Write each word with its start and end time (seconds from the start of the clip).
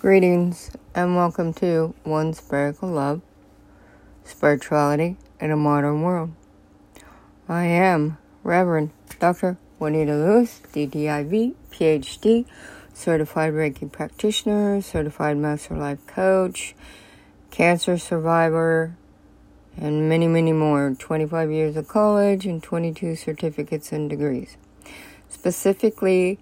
Greetings 0.00 0.70
and 0.94 1.16
welcome 1.16 1.52
to 1.54 1.92
One 2.04 2.32
Spherical 2.32 2.88
Love 2.88 3.20
Spirituality 4.22 5.16
in 5.40 5.50
a 5.50 5.56
Modern 5.56 6.02
World. 6.02 6.30
I 7.48 7.64
am 7.64 8.16
Reverend 8.44 8.92
Dr. 9.18 9.56
Juanita 9.80 10.12
Lewis, 10.12 10.62
DDIV, 10.72 11.56
PhD, 11.72 12.46
Certified 12.94 13.52
Reiki 13.54 13.90
Practitioner, 13.90 14.80
Certified 14.82 15.36
Master 15.36 15.74
Life 15.74 16.06
Coach, 16.06 16.76
Cancer 17.50 17.98
Survivor, 17.98 18.94
and 19.76 20.08
many, 20.08 20.28
many 20.28 20.52
more. 20.52 20.94
25 20.96 21.50
years 21.50 21.76
of 21.76 21.88
college 21.88 22.46
and 22.46 22.62
22 22.62 23.16
certificates 23.16 23.90
and 23.90 24.08
degrees. 24.08 24.56
Specifically, 25.28 26.38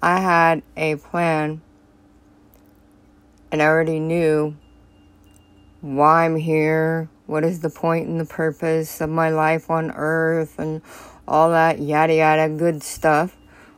I 0.00 0.20
had 0.20 0.62
a 0.76 0.94
plan 0.94 1.62
and 3.52 3.62
I 3.62 3.66
already 3.66 4.00
knew 4.00 4.56
why 5.80 6.24
I'm 6.24 6.36
here, 6.36 7.08
what 7.26 7.44
is 7.44 7.60
the 7.60 7.70
point 7.70 8.08
and 8.08 8.20
the 8.20 8.24
purpose 8.24 9.00
of 9.00 9.10
my 9.10 9.30
life 9.30 9.70
on 9.70 9.90
earth, 9.92 10.58
and 10.58 10.82
all 11.26 11.50
that 11.50 11.78
yada 11.78 12.14
yada 12.14 12.48
good 12.48 12.82
stuff. 12.82 13.36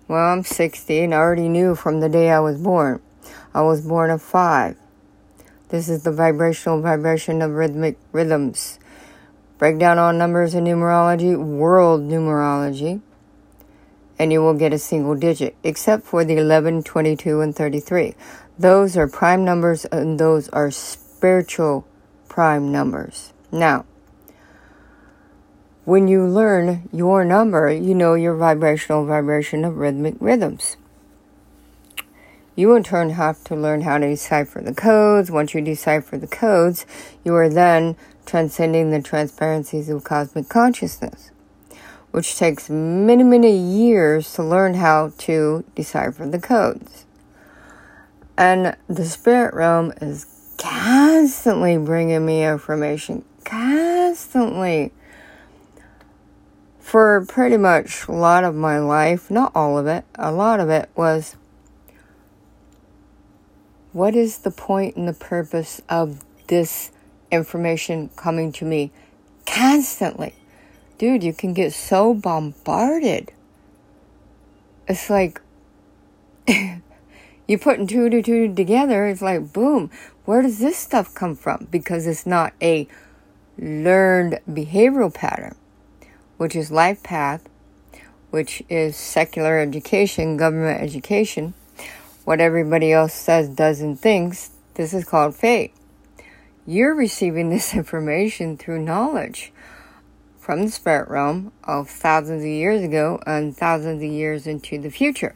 Well, 0.08 0.32
I'm 0.32 0.42
60 0.42 1.04
and 1.04 1.14
I 1.14 1.18
already 1.18 1.48
knew 1.48 1.74
from 1.74 2.00
the 2.00 2.08
day 2.08 2.30
I 2.30 2.40
was 2.40 2.60
born. 2.60 3.00
I 3.54 3.62
was 3.62 3.80
born 3.80 4.10
at 4.10 4.20
5. 4.20 4.76
This 5.68 5.88
is 5.88 6.02
the 6.02 6.12
vibrational 6.12 6.82
vibration 6.82 7.40
of 7.40 7.52
rhythmic 7.52 7.96
rhythms. 8.10 8.78
Break 9.58 9.78
down 9.78 9.98
all 9.98 10.12
numbers 10.12 10.54
in 10.54 10.64
numerology, 10.64 11.36
world 11.36 12.02
numerology, 12.02 13.00
and 14.18 14.32
you 14.32 14.42
will 14.42 14.54
get 14.54 14.72
a 14.72 14.78
single 14.78 15.14
digit, 15.14 15.54
except 15.62 16.04
for 16.04 16.24
the 16.24 16.36
11, 16.36 16.82
22, 16.82 17.40
and 17.40 17.54
33. 17.54 18.14
Those 18.58 18.96
are 18.96 19.08
prime 19.08 19.44
numbers 19.44 19.84
and 19.86 20.20
those 20.20 20.48
are 20.50 20.70
spiritual 20.70 21.86
prime 22.28 22.70
numbers. 22.70 23.32
Now, 23.50 23.86
when 25.84 26.06
you 26.06 26.26
learn 26.26 26.88
your 26.92 27.24
number, 27.24 27.72
you 27.72 27.94
know 27.94 28.14
your 28.14 28.36
vibrational 28.36 29.04
vibration 29.04 29.64
of 29.64 29.78
rhythmic 29.78 30.14
rhythms. 30.20 30.76
You 32.54 32.76
in 32.76 32.82
turn 32.82 33.10
have 33.10 33.42
to 33.44 33.56
learn 33.56 33.80
how 33.80 33.98
to 33.98 34.08
decipher 34.08 34.60
the 34.60 34.74
codes. 34.74 35.30
Once 35.30 35.54
you 35.54 35.62
decipher 35.62 36.18
the 36.18 36.26
codes, 36.26 36.84
you 37.24 37.34
are 37.34 37.48
then 37.48 37.96
transcending 38.26 38.90
the 38.90 39.02
transparencies 39.02 39.88
of 39.88 40.04
cosmic 40.04 40.48
consciousness, 40.48 41.30
which 42.10 42.36
takes 42.36 42.68
many, 42.68 43.24
many 43.24 43.56
years 43.56 44.34
to 44.34 44.42
learn 44.42 44.74
how 44.74 45.12
to 45.18 45.64
decipher 45.74 46.28
the 46.28 46.38
codes. 46.38 47.06
And 48.42 48.76
the 48.88 49.04
spirit 49.04 49.54
realm 49.54 49.92
is 50.00 50.26
constantly 50.58 51.78
bringing 51.78 52.26
me 52.26 52.44
information, 52.44 53.24
constantly. 53.44 54.90
For 56.80 57.24
pretty 57.24 57.56
much 57.56 58.08
a 58.08 58.12
lot 58.12 58.42
of 58.42 58.56
my 58.56 58.80
life, 58.80 59.30
not 59.30 59.52
all 59.54 59.78
of 59.78 59.86
it, 59.86 60.04
a 60.16 60.32
lot 60.32 60.58
of 60.58 60.70
it 60.70 60.90
was 60.96 61.36
what 63.92 64.16
is 64.16 64.38
the 64.38 64.50
point 64.50 64.96
and 64.96 65.06
the 65.06 65.12
purpose 65.12 65.80
of 65.88 66.24
this 66.48 66.90
information 67.30 68.10
coming 68.16 68.50
to 68.54 68.64
me 68.64 68.90
constantly? 69.46 70.34
Dude, 70.98 71.22
you 71.22 71.32
can 71.32 71.54
get 71.54 71.72
so 71.72 72.12
bombarded. 72.12 73.30
It's 74.88 75.08
like 75.08 75.40
you 77.46 77.58
putting 77.58 77.86
two 77.86 78.08
to 78.08 78.22
two 78.22 78.54
together, 78.54 79.06
it's 79.06 79.22
like, 79.22 79.52
boom, 79.52 79.90
where 80.24 80.42
does 80.42 80.58
this 80.58 80.76
stuff 80.76 81.14
come 81.14 81.34
from? 81.34 81.68
Because 81.70 82.06
it's 82.06 82.26
not 82.26 82.52
a 82.62 82.86
learned 83.58 84.40
behavioral 84.48 85.12
pattern, 85.12 85.56
which 86.36 86.54
is 86.54 86.70
life 86.70 87.02
path, 87.02 87.48
which 88.30 88.62
is 88.68 88.96
secular 88.96 89.58
education, 89.58 90.36
government 90.36 90.80
education, 90.80 91.54
what 92.24 92.40
everybody 92.40 92.92
else 92.92 93.12
says, 93.12 93.48
does, 93.48 93.80
and 93.80 93.98
thinks. 93.98 94.50
This 94.74 94.94
is 94.94 95.04
called 95.04 95.34
fate. 95.34 95.74
You're 96.66 96.94
receiving 96.94 97.50
this 97.50 97.74
information 97.74 98.56
through 98.56 98.82
knowledge 98.82 99.52
from 100.38 100.64
the 100.64 100.70
spirit 100.70 101.08
realm 101.08 101.52
of 101.64 101.88
thousands 101.88 102.42
of 102.42 102.48
years 102.48 102.82
ago 102.82 103.20
and 103.26 103.56
thousands 103.56 104.02
of 104.02 104.08
years 104.08 104.46
into 104.46 104.78
the 104.78 104.90
future. 104.90 105.34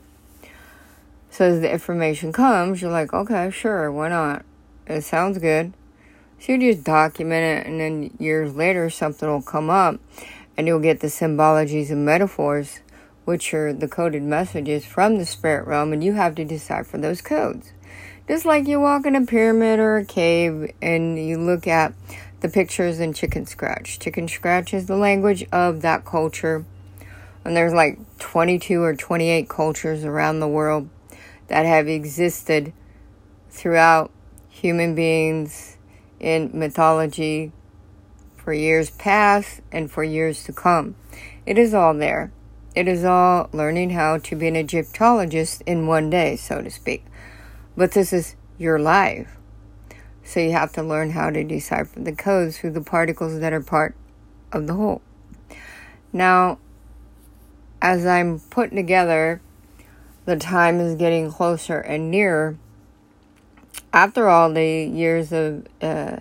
So 1.36 1.44
as 1.44 1.60
the 1.60 1.70
information 1.70 2.32
comes, 2.32 2.80
you're 2.80 2.90
like, 2.90 3.12
okay, 3.12 3.50
sure, 3.50 3.92
why 3.92 4.08
not? 4.08 4.42
It 4.86 5.02
sounds 5.02 5.36
good. 5.36 5.74
So 6.40 6.52
you 6.52 6.72
just 6.72 6.82
document 6.82 7.44
it, 7.44 7.70
and 7.70 7.78
then 7.78 8.16
years 8.18 8.54
later, 8.54 8.88
something 8.88 9.28
will 9.28 9.42
come 9.42 9.68
up, 9.68 10.00
and 10.56 10.66
you'll 10.66 10.80
get 10.80 11.00
the 11.00 11.08
symbologies 11.08 11.90
and 11.90 12.06
metaphors, 12.06 12.80
which 13.26 13.52
are 13.52 13.74
the 13.74 13.86
coded 13.86 14.22
messages 14.22 14.86
from 14.86 15.18
the 15.18 15.26
spirit 15.26 15.66
realm, 15.66 15.92
and 15.92 16.02
you 16.02 16.14
have 16.14 16.34
to 16.36 16.44
decipher 16.46 16.96
those 16.96 17.20
codes. 17.20 17.74
Just 18.26 18.46
like 18.46 18.66
you 18.66 18.80
walk 18.80 19.04
in 19.04 19.14
a 19.14 19.26
pyramid 19.26 19.78
or 19.78 19.98
a 19.98 20.06
cave, 20.06 20.72
and 20.80 21.18
you 21.18 21.36
look 21.36 21.66
at 21.66 21.92
the 22.40 22.48
pictures 22.48 22.98
in 22.98 23.12
Chicken 23.12 23.44
Scratch. 23.44 23.98
Chicken 23.98 24.26
Scratch 24.26 24.72
is 24.72 24.86
the 24.86 24.96
language 24.96 25.44
of 25.52 25.82
that 25.82 26.06
culture, 26.06 26.64
and 27.44 27.54
there's 27.54 27.74
like 27.74 27.98
22 28.20 28.82
or 28.82 28.96
28 28.96 29.50
cultures 29.50 30.02
around 30.02 30.40
the 30.40 30.48
world 30.48 30.88
that 31.48 31.66
have 31.66 31.88
existed 31.88 32.72
throughout 33.50 34.10
human 34.48 34.94
beings 34.94 35.76
in 36.18 36.50
mythology 36.52 37.52
for 38.36 38.52
years 38.52 38.90
past 38.90 39.60
and 39.72 39.90
for 39.90 40.04
years 40.04 40.44
to 40.44 40.52
come. 40.52 40.94
It 41.44 41.58
is 41.58 41.74
all 41.74 41.94
there. 41.94 42.32
It 42.74 42.88
is 42.88 43.04
all 43.04 43.48
learning 43.52 43.90
how 43.90 44.18
to 44.18 44.36
be 44.36 44.48
an 44.48 44.56
Egyptologist 44.56 45.62
in 45.66 45.86
one 45.86 46.10
day, 46.10 46.36
so 46.36 46.62
to 46.62 46.70
speak. 46.70 47.04
But 47.76 47.92
this 47.92 48.12
is 48.12 48.36
your 48.58 48.78
life. 48.78 49.36
So 50.24 50.40
you 50.40 50.52
have 50.52 50.72
to 50.72 50.82
learn 50.82 51.10
how 51.10 51.30
to 51.30 51.44
decipher 51.44 52.00
the 52.00 52.12
codes 52.12 52.58
through 52.58 52.72
the 52.72 52.80
particles 52.80 53.40
that 53.40 53.52
are 53.52 53.62
part 53.62 53.94
of 54.52 54.66
the 54.66 54.74
whole. 54.74 55.02
Now, 56.12 56.58
as 57.80 58.04
I'm 58.04 58.40
putting 58.40 58.76
together 58.76 59.40
the 60.26 60.36
time 60.36 60.80
is 60.80 60.96
getting 60.96 61.30
closer 61.30 61.78
and 61.78 62.10
nearer. 62.10 62.58
After 63.92 64.28
all 64.28 64.52
the 64.52 64.84
years 64.84 65.32
of 65.32 65.66
uh, 65.80 66.18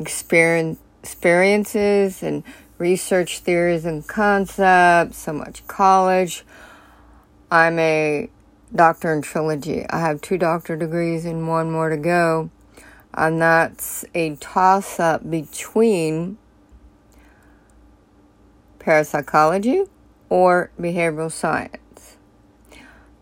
experience, 0.00 0.80
experiences 1.02 2.22
and 2.22 2.42
research 2.78 3.40
theories 3.40 3.84
and 3.84 4.06
concepts, 4.06 5.18
so 5.18 5.32
much 5.32 5.64
college, 5.68 6.44
I'm 7.50 7.78
a 7.78 8.30
doctor 8.74 9.12
in 9.12 9.22
trilogy. 9.22 9.86
I 9.88 10.00
have 10.00 10.20
two 10.20 10.38
doctor 10.38 10.76
degrees 10.76 11.24
and 11.24 11.48
one 11.48 11.70
more 11.70 11.90
to 11.90 11.96
go. 11.96 12.50
And 13.14 13.40
that's 13.40 14.04
a 14.14 14.36
toss 14.36 14.98
up 15.00 15.28
between 15.28 16.38
parapsychology 18.78 19.84
or 20.28 20.70
behavioral 20.78 21.32
science. 21.32 21.76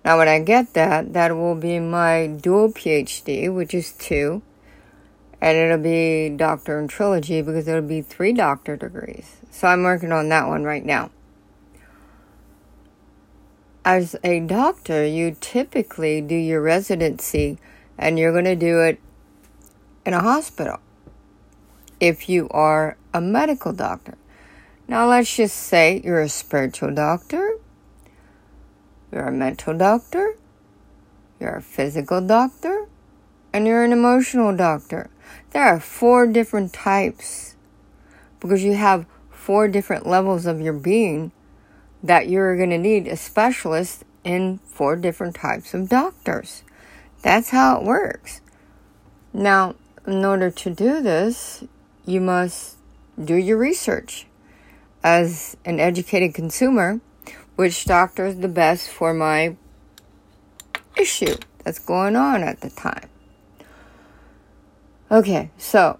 Now, 0.07 0.19
when 0.19 0.29
I 0.29 0.39
get 0.39 0.73
that, 0.75 1.15
that 1.15 1.37
will 1.37 1.57
be 1.57 1.81
my 1.81 2.29
dual 2.29 2.69
PhD, 2.69 3.53
which 3.53 3.75
is 3.75 3.91
two, 3.91 4.41
and 5.41 5.59
it'll 5.59 5.79
be 5.79 6.29
doctor 6.29 6.79
in 6.79 6.87
trilogy 6.87 7.43
because 7.43 7.67
it'll 7.67 7.83
be 7.83 8.03
three 8.03 8.33
doctor 8.33 8.77
degrees. 8.77 9.39
So 9.51 9.67
I'm 9.67 9.83
working 9.83 10.13
on 10.13 10.29
that 10.29 10.47
one 10.47 10.63
right 10.63 10.85
now. 10.85 11.11
As 13.85 14.15
a 14.23 14.39
doctor, 14.39 15.05
you 15.05 15.37
typically 15.41 16.21
do 16.21 16.37
your 16.37 16.63
residency 16.63 17.59
and 17.99 18.17
you're 18.17 18.31
going 18.31 18.45
to 18.45 18.55
do 18.55 18.83
it 18.83 19.01
in 20.05 20.15
a 20.15 20.21
hospital 20.21 20.79
if 21.99 22.29
you 22.29 22.49
are 22.53 22.97
a 23.13 23.21
medical 23.21 23.73
doctor. 23.73 24.17
Now, 24.87 25.09
let's 25.09 25.35
just 25.35 25.57
say 25.57 26.01
you're 26.05 26.21
a 26.21 26.29
spiritual 26.29 26.95
doctor 26.95 27.46
you're 29.13 29.29
a 29.29 29.33
mental 29.33 29.77
doctor, 29.77 30.37
you're 31.41 31.57
a 31.57 31.63
physical 31.63 32.21
doctor, 32.21 32.89
and 33.53 33.67
you're 33.67 33.85
an 33.85 33.93
emotional 33.93 34.57
doctor. 34.57 35.11
There 35.51 35.63
are 35.63 35.81
four 35.81 36.27
different 36.27 36.73
types 36.73 37.57
because 38.41 38.63
you 38.63 38.75
have 38.75 39.07
four 39.31 39.69
different 39.69 40.07
levels 40.07 40.47
of 40.47 40.61
your 40.61 40.73
being 40.73 41.33
that 42.03 42.29
you're 42.29 42.57
going 42.57 42.71
to 42.71 42.79
need 42.79 43.07
a 43.07 43.17
specialist 43.17 44.05
in 44.25 44.59
four 44.67 44.97
different 44.97 45.37
types 45.37 45.73
of 45.73 45.89
doctors. 45.89 46.63
That's 47.23 47.51
how 47.51 47.79
it 47.79 47.85
works. 47.85 48.41
Now, 49.33 49.77
in 50.07 50.25
order 50.25 50.51
to 50.51 50.71
do 50.71 51.01
this, 51.01 51.65
you 52.05 52.21
must 52.21 52.77
do 53.23 53.35
your 53.35 53.57
research. 53.57 54.27
As 55.03 55.57
an 55.65 55.79
educated 55.79 56.35
consumer, 56.35 57.01
which 57.57 57.85
doctor 57.85 58.27
is 58.27 58.39
the 58.39 58.49
best 58.49 58.89
for 58.89 59.13
my 59.13 59.57
issue 60.97 61.35
that's 61.65 61.79
going 61.79 62.15
on 62.15 62.43
at 62.43 62.61
the 62.61 62.71
time. 62.71 63.09
Okay, 65.11 65.51
so 65.57 65.99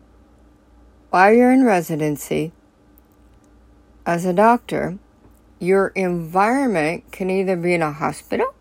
while 1.11 1.33
you're 1.33 1.53
in 1.53 1.65
residency 1.65 2.53
as 4.05 4.25
a 4.25 4.33
doctor, 4.33 4.99
your 5.59 5.89
environment 5.89 7.05
can 7.11 7.31
either 7.31 7.57
be 7.57 7.75
in 7.75 7.83
a 7.83 7.93
hospital, 7.93 8.55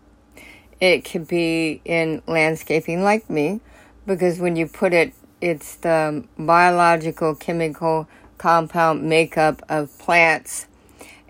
it 0.80 1.04
could 1.04 1.28
be 1.28 1.82
in 1.84 2.22
landscaping 2.28 3.04
like 3.04 3.30
me, 3.30 3.60
because 4.06 4.40
when 4.40 4.56
you 4.56 4.68
put 4.68 4.94
it, 4.94 5.14
it's 5.42 5.76
the 5.76 6.24
biological, 6.38 7.36
chemical, 7.36 8.08
compound 8.38 9.04
makeup 9.04 9.62
of 9.68 9.98
plants 9.98 10.68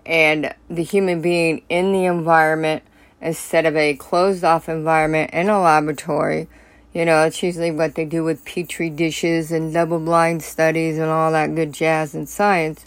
and 0.06 0.54
the 0.70 0.82
human 0.82 1.20
being 1.20 1.62
in 1.68 1.92
the 1.92 2.04
environment 2.04 2.82
instead 3.20 3.66
of 3.66 3.76
a 3.76 3.94
closed 3.94 4.44
off 4.44 4.68
environment 4.68 5.30
in 5.32 5.48
a 5.48 5.60
laboratory. 5.60 6.48
You 6.94 7.04
know, 7.04 7.24
it's 7.24 7.42
usually 7.42 7.70
what 7.70 7.94
they 7.94 8.04
do 8.04 8.24
with 8.24 8.44
petri 8.44 8.88
dishes 8.88 9.52
and 9.52 9.74
double 9.74 9.98
blind 9.98 10.42
studies 10.42 10.96
and 10.96 11.10
all 11.10 11.32
that 11.32 11.54
good 11.54 11.72
jazz 11.72 12.14
in 12.14 12.26
science. 12.26 12.86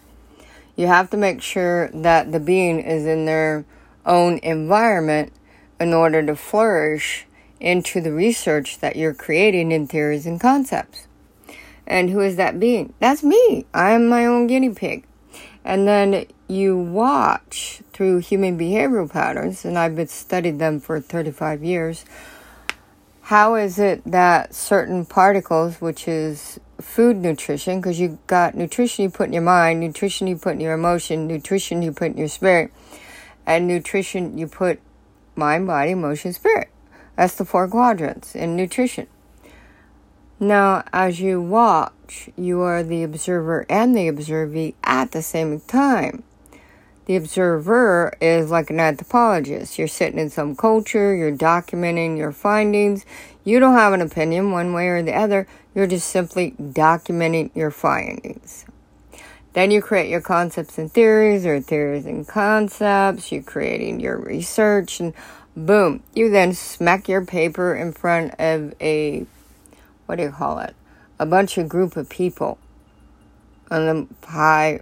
You 0.75 0.87
have 0.87 1.09
to 1.11 1.17
make 1.17 1.41
sure 1.41 1.89
that 1.89 2.31
the 2.31 2.39
being 2.39 2.79
is 2.79 3.05
in 3.05 3.25
their 3.25 3.65
own 4.05 4.39
environment 4.39 5.33
in 5.79 5.93
order 5.93 6.25
to 6.25 6.35
flourish 6.35 7.25
into 7.59 7.99
the 8.01 8.13
research 8.13 8.79
that 8.79 8.95
you're 8.95 9.13
creating 9.13 9.71
in 9.71 9.87
theories 9.87 10.25
and 10.25 10.39
concepts. 10.39 11.05
And 11.85 12.09
who 12.09 12.21
is 12.21 12.37
that 12.37 12.59
being? 12.59 12.93
That's 12.99 13.23
me. 13.23 13.65
I 13.73 13.91
am 13.91 14.07
my 14.07 14.25
own 14.25 14.47
guinea 14.47 14.69
pig. 14.69 15.03
And 15.69 15.87
then 15.87 16.25
you 16.47 16.75
watch 16.75 17.83
through 17.93 18.21
human 18.21 18.57
behavioral 18.57 19.07
patterns, 19.07 19.63
and 19.63 19.77
I've 19.77 19.95
been 19.95 20.07
studied 20.07 20.57
them 20.57 20.79
for 20.79 20.99
35 20.99 21.63
years. 21.63 22.05
How 23.21 23.53
is 23.53 23.77
it 23.77 24.01
that 24.03 24.55
certain 24.55 25.05
particles, 25.05 25.79
which 25.79 26.07
is 26.07 26.59
food 26.81 27.17
nutrition, 27.17 27.79
because 27.79 27.99
you 27.99 28.17
got 28.25 28.55
nutrition 28.55 29.03
you 29.03 29.11
put 29.11 29.27
in 29.27 29.33
your 29.33 29.43
mind, 29.43 29.79
nutrition 29.79 30.25
you 30.25 30.37
put 30.37 30.53
in 30.53 30.59
your 30.59 30.73
emotion, 30.73 31.27
nutrition 31.27 31.83
you 31.83 31.91
put 31.91 32.13
in 32.13 32.17
your 32.17 32.29
spirit, 32.29 32.73
and 33.45 33.67
nutrition 33.67 34.39
you 34.39 34.47
put 34.47 34.79
mind, 35.35 35.67
body, 35.67 35.91
emotion, 35.91 36.33
spirit. 36.33 36.69
That's 37.15 37.35
the 37.35 37.45
four 37.45 37.67
quadrants 37.67 38.33
in 38.33 38.55
nutrition. 38.55 39.05
Now, 40.41 40.85
as 40.93 41.19
you 41.19 41.41
watch, 41.41 42.29
you 42.37 42.61
are 42.61 42.81
the 42.81 43.03
observer 43.03 43.65
and 43.67 43.93
the 43.93 44.07
observee 44.07 44.73
at 44.85 45.11
the 45.11 45.21
same 45.21 45.59
time. 45.59 46.23
The 47.07 47.17
observer 47.17 48.13
is 48.21 48.49
like 48.49 48.69
an 48.69 48.79
anthropologist. 48.79 49.77
You're 49.77 49.89
sitting 49.89 50.17
in 50.17 50.29
some 50.29 50.55
culture, 50.55 51.13
you're 51.13 51.35
documenting 51.35 52.17
your 52.17 52.31
findings. 52.31 53.05
You 53.43 53.59
don't 53.59 53.73
have 53.73 53.91
an 53.91 53.99
opinion 53.99 54.51
one 54.51 54.71
way 54.73 54.87
or 54.87 55.03
the 55.03 55.13
other, 55.13 55.45
you're 55.75 55.87
just 55.87 56.07
simply 56.07 56.51
documenting 56.51 57.53
your 57.53 57.71
findings. 57.71 58.65
Then 59.53 59.71
you 59.71 59.81
create 59.81 60.09
your 60.09 60.21
concepts 60.21 60.77
and 60.77 60.89
theories 60.89 61.45
or 61.45 61.59
theories 61.59 62.05
and 62.05 62.25
concepts. 62.25 63.29
You're 63.29 63.43
creating 63.43 63.99
your 63.99 64.17
research 64.17 65.01
and 65.01 65.13
boom, 65.57 66.03
you 66.13 66.29
then 66.29 66.53
smack 66.53 67.09
your 67.09 67.25
paper 67.25 67.75
in 67.75 67.91
front 67.91 68.35
of 68.39 68.73
a 68.79 69.25
what 70.09 70.15
do 70.15 70.23
you 70.23 70.31
call 70.31 70.57
it? 70.57 70.75
A 71.19 71.25
bunch 71.27 71.59
of 71.59 71.69
group 71.69 71.95
of 71.95 72.09
people. 72.09 72.57
And 73.69 73.87
then 73.87 74.15
hi, 74.25 74.81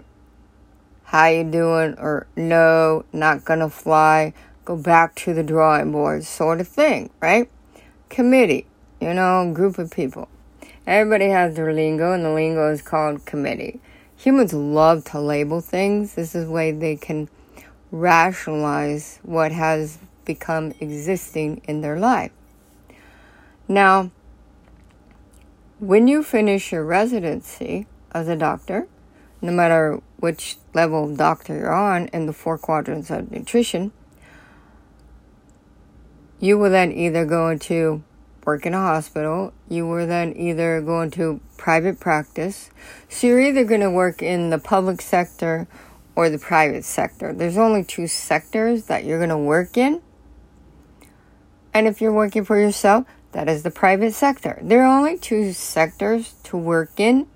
how 1.03 1.25
you 1.27 1.43
doing? 1.43 1.95
Or 1.97 2.27
no, 2.37 3.03
not 3.11 3.43
gonna 3.43 3.69
fly. 3.69 4.33
Go 4.63 4.77
back 4.77 5.15
to 5.15 5.33
the 5.33 5.43
drawing 5.43 5.91
board, 5.91 6.23
sort 6.23 6.61
of 6.61 6.69
thing, 6.69 7.09
right? 7.19 7.49
Committee, 8.07 8.67
you 9.01 9.13
know, 9.13 9.51
group 9.53 9.77
of 9.77 9.91
people. 9.91 10.29
Everybody 10.85 11.27
has 11.27 11.57
their 11.57 11.73
lingo, 11.73 12.13
and 12.13 12.23
the 12.23 12.29
lingo 12.29 12.71
is 12.71 12.81
called 12.81 13.25
committee. 13.25 13.81
Humans 14.15 14.53
love 14.53 15.03
to 15.11 15.19
label 15.19 15.59
things. 15.59 16.15
This 16.15 16.35
is 16.35 16.45
the 16.45 16.51
way 16.51 16.71
they 16.71 16.95
can 16.95 17.27
rationalize 17.91 19.19
what 19.23 19.51
has 19.51 19.97
become 20.23 20.73
existing 20.79 21.63
in 21.67 21.81
their 21.81 21.99
life. 21.99 22.31
Now, 23.67 24.11
when 25.79 26.07
you 26.07 26.23
finish 26.23 26.71
your 26.71 26.83
residency 26.83 27.87
as 28.11 28.27
a 28.27 28.35
doctor, 28.35 28.87
no 29.41 29.51
matter 29.51 30.01
which 30.17 30.57
level 30.73 31.09
of 31.09 31.17
doctor 31.17 31.55
you're 31.55 31.73
on 31.73 32.07
in 32.07 32.25
the 32.25 32.33
four 32.33 32.57
quadrants 32.57 33.11
of 33.11 33.31
nutrition, 33.31 33.91
you 36.39 36.57
will 36.57 36.69
then 36.69 36.91
either 36.91 37.25
go 37.25 37.49
into 37.49 38.03
work 38.45 38.65
in 38.65 38.73
a 38.73 38.79
hospital, 38.79 39.53
you 39.67 39.85
will 39.87 40.07
then 40.07 40.35
either 40.35 40.81
go 40.81 41.01
into 41.01 41.41
private 41.57 41.99
practice. 41.99 42.69
So 43.09 43.27
you're 43.27 43.41
either 43.41 43.65
going 43.65 43.81
to 43.81 43.91
work 43.91 44.21
in 44.21 44.49
the 44.49 44.57
public 44.57 45.01
sector 45.01 45.67
or 46.15 46.29
the 46.29 46.39
private 46.39 46.85
sector. 46.85 47.33
There's 47.33 47.57
only 47.57 47.83
two 47.83 48.07
sectors 48.07 48.85
that 48.85 49.03
you're 49.03 49.19
going 49.19 49.29
to 49.29 49.37
work 49.37 49.77
in. 49.77 50.01
And 51.73 51.87
if 51.87 52.01
you're 52.01 52.13
working 52.13 52.45
for 52.45 52.57
yourself, 52.57 53.05
that 53.31 53.49
is 53.49 53.63
the 53.63 53.71
private 53.71 54.13
sector. 54.13 54.59
There 54.61 54.83
are 54.83 54.97
only 54.97 55.17
two 55.17 55.53
sectors 55.53 56.35
to 56.43 56.57
work 56.57 56.91
in 56.97 57.27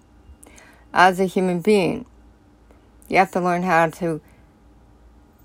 as 0.94 1.20
a 1.20 1.26
human 1.26 1.62
being. 1.62 2.06
You 3.08 3.18
have 3.18 3.32
to 3.32 3.42
learn 3.42 3.64
how 3.64 3.90
to 3.90 4.22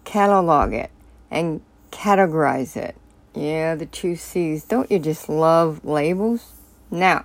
catalog 0.04 0.72
it 0.72 0.90
and 1.30 1.60
categorize 1.90 2.76
it. 2.76 2.96
Yeah, 3.34 3.74
the 3.74 3.86
two 3.86 4.16
C's. 4.16 4.64
Don't 4.64 4.90
you 4.90 4.98
just 4.98 5.28
love 5.28 5.84
labels? 5.84 6.52
Now, 6.90 7.24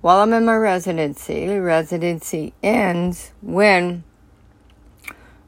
while 0.00 0.18
I'm 0.18 0.32
in 0.32 0.44
my 0.44 0.56
residency, 0.56 1.48
residency 1.58 2.52
ends 2.62 3.32
when 3.40 4.04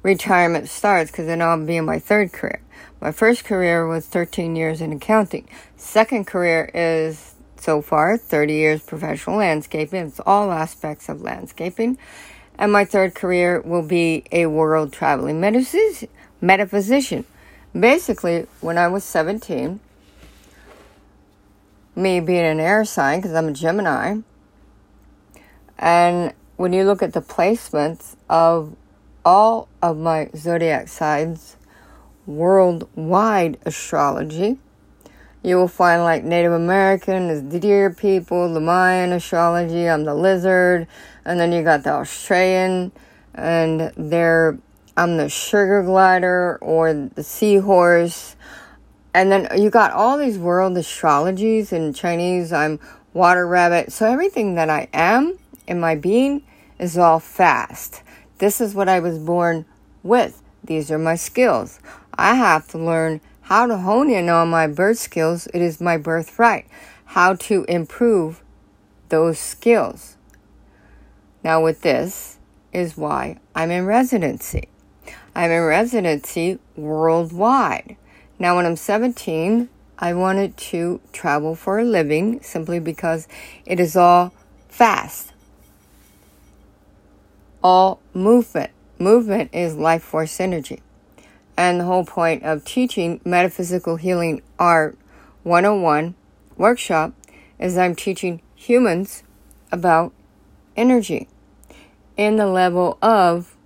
retirement 0.02 0.68
starts 0.68 1.10
because 1.10 1.26
then 1.26 1.42
I'll 1.42 1.64
be 1.64 1.76
in 1.76 1.84
my 1.84 1.98
third 1.98 2.32
career. 2.32 2.62
My 3.00 3.12
first 3.12 3.44
career 3.44 3.86
was 3.86 4.06
13 4.06 4.56
years 4.56 4.80
in 4.80 4.92
accounting. 4.92 5.46
Second 5.76 6.26
career 6.26 6.68
is 6.74 7.34
so 7.56 7.80
far 7.80 8.16
30 8.16 8.52
years 8.52 8.82
professional 8.82 9.36
landscaping. 9.36 10.06
It's 10.06 10.20
all 10.26 10.50
aspects 10.50 11.08
of 11.08 11.22
landscaping. 11.22 11.96
And 12.58 12.72
my 12.72 12.84
third 12.84 13.14
career 13.14 13.60
will 13.60 13.84
be 13.84 14.24
a 14.32 14.46
world 14.46 14.92
traveling 14.92 15.40
metaphysician. 15.40 17.24
Basically, 17.78 18.46
when 18.60 18.78
I 18.78 18.88
was 18.88 19.04
17, 19.04 19.78
me 21.94 22.18
being 22.18 22.44
an 22.44 22.58
air 22.58 22.84
sign, 22.84 23.20
because 23.20 23.34
I'm 23.34 23.46
a 23.46 23.52
Gemini, 23.52 24.16
and 25.78 26.32
when 26.56 26.72
you 26.72 26.82
look 26.82 27.00
at 27.00 27.12
the 27.12 27.22
placements 27.22 28.16
of 28.28 28.74
all 29.24 29.68
of 29.80 29.96
my 29.98 30.30
zodiac 30.34 30.88
signs 30.88 31.54
worldwide 32.28 33.58
astrology. 33.64 34.58
You 35.42 35.56
will 35.56 35.68
find 35.68 36.02
like 36.02 36.24
Native 36.24 36.52
American 36.52 37.30
is 37.30 37.48
the 37.48 37.58
deer 37.58 37.90
people, 37.90 38.52
the 38.52 38.60
Mayan 38.60 39.12
astrology, 39.12 39.88
I'm 39.88 40.04
the 40.04 40.14
lizard, 40.14 40.86
and 41.24 41.40
then 41.40 41.52
you 41.52 41.62
got 41.62 41.84
the 41.84 41.92
Australian, 41.92 42.92
and 43.34 43.92
they're 43.96 44.58
I'm 44.96 45.16
the 45.16 45.28
sugar 45.28 45.82
glider 45.84 46.58
or 46.60 46.92
the 46.92 47.22
seahorse. 47.22 48.36
And 49.14 49.32
then 49.32 49.48
you 49.56 49.70
got 49.70 49.92
all 49.92 50.18
these 50.18 50.36
world 50.38 50.74
astrologies 50.74 51.72
in 51.72 51.94
Chinese, 51.94 52.52
I'm 52.52 52.78
water 53.14 53.46
rabbit. 53.46 53.92
So 53.92 54.06
everything 54.06 54.56
that 54.56 54.68
I 54.68 54.88
am 54.92 55.38
in 55.66 55.80
my 55.80 55.94
being 55.94 56.42
is 56.78 56.98
all 56.98 57.20
fast. 57.20 58.02
This 58.38 58.60
is 58.60 58.74
what 58.74 58.88
I 58.88 59.00
was 59.00 59.18
born 59.18 59.64
with. 60.02 60.42
These 60.64 60.90
are 60.90 60.98
my 60.98 61.14
skills. 61.14 61.78
I 62.18 62.34
have 62.34 62.66
to 62.68 62.78
learn 62.78 63.20
how 63.42 63.66
to 63.66 63.78
hone 63.78 64.10
in 64.10 64.28
on 64.28 64.50
my 64.50 64.66
birth 64.66 64.98
skills. 64.98 65.46
It 65.54 65.62
is 65.62 65.80
my 65.80 65.96
birthright. 65.96 66.66
How 67.04 67.34
to 67.34 67.64
improve 67.68 68.42
those 69.08 69.38
skills. 69.38 70.16
Now, 71.44 71.62
with 71.62 71.82
this 71.82 72.38
is 72.72 72.96
why 72.96 73.38
I'm 73.54 73.70
in 73.70 73.86
residency. 73.86 74.68
I'm 75.34 75.52
in 75.52 75.62
residency 75.62 76.58
worldwide. 76.76 77.96
Now, 78.38 78.56
when 78.56 78.66
I'm 78.66 78.76
17, 78.76 79.68
I 79.98 80.12
wanted 80.12 80.56
to 80.56 81.00
travel 81.12 81.54
for 81.54 81.78
a 81.78 81.84
living 81.84 82.42
simply 82.42 82.80
because 82.80 83.28
it 83.64 83.78
is 83.78 83.96
all 83.96 84.32
fast, 84.68 85.32
all 87.62 88.00
movement. 88.12 88.72
Movement 88.98 89.50
is 89.54 89.76
life 89.76 90.02
force 90.02 90.40
energy. 90.40 90.82
And 91.58 91.80
the 91.80 91.84
whole 91.84 92.04
point 92.04 92.44
of 92.44 92.64
teaching 92.64 93.20
Metaphysical 93.24 93.96
Healing 93.96 94.42
Art 94.60 94.96
101 95.42 96.14
workshop 96.56 97.14
is 97.58 97.76
I'm 97.76 97.96
teaching 97.96 98.40
humans 98.54 99.24
about 99.72 100.12
energy 100.76 101.26
in 102.16 102.36
the 102.36 102.46
level 102.46 102.96
of, 103.02 103.56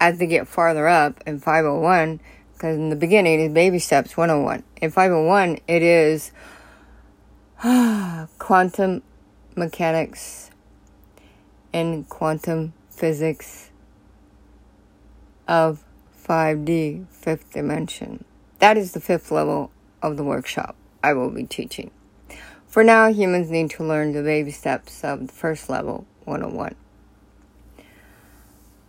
as 0.00 0.20
they 0.20 0.28
get 0.28 0.46
farther 0.46 0.86
up 0.86 1.20
in 1.26 1.40
501, 1.40 2.20
because 2.52 2.76
in 2.76 2.90
the 2.90 2.96
beginning 2.96 3.40
is 3.40 3.52
baby 3.52 3.80
steps 3.80 4.16
101. 4.16 4.62
In 4.80 4.92
501, 4.92 5.58
it 5.66 5.82
is 5.82 6.30
quantum 8.38 9.02
mechanics, 9.56 10.52
and 11.72 12.08
quantum 12.08 12.72
physics 12.88 13.72
of 15.48 15.82
5D, 16.28 17.08
fifth 17.08 17.54
dimension. 17.54 18.24
That 18.58 18.76
is 18.76 18.92
the 18.92 19.00
fifth 19.00 19.30
level 19.30 19.70
of 20.02 20.18
the 20.18 20.24
workshop 20.24 20.76
I 21.02 21.14
will 21.14 21.30
be 21.30 21.44
teaching. 21.44 21.90
For 22.66 22.84
now, 22.84 23.10
humans 23.10 23.50
need 23.50 23.70
to 23.70 23.84
learn 23.84 24.12
the 24.12 24.22
baby 24.22 24.50
steps 24.50 25.02
of 25.02 25.28
the 25.28 25.32
first 25.32 25.70
level, 25.70 26.06
101, 26.24 26.74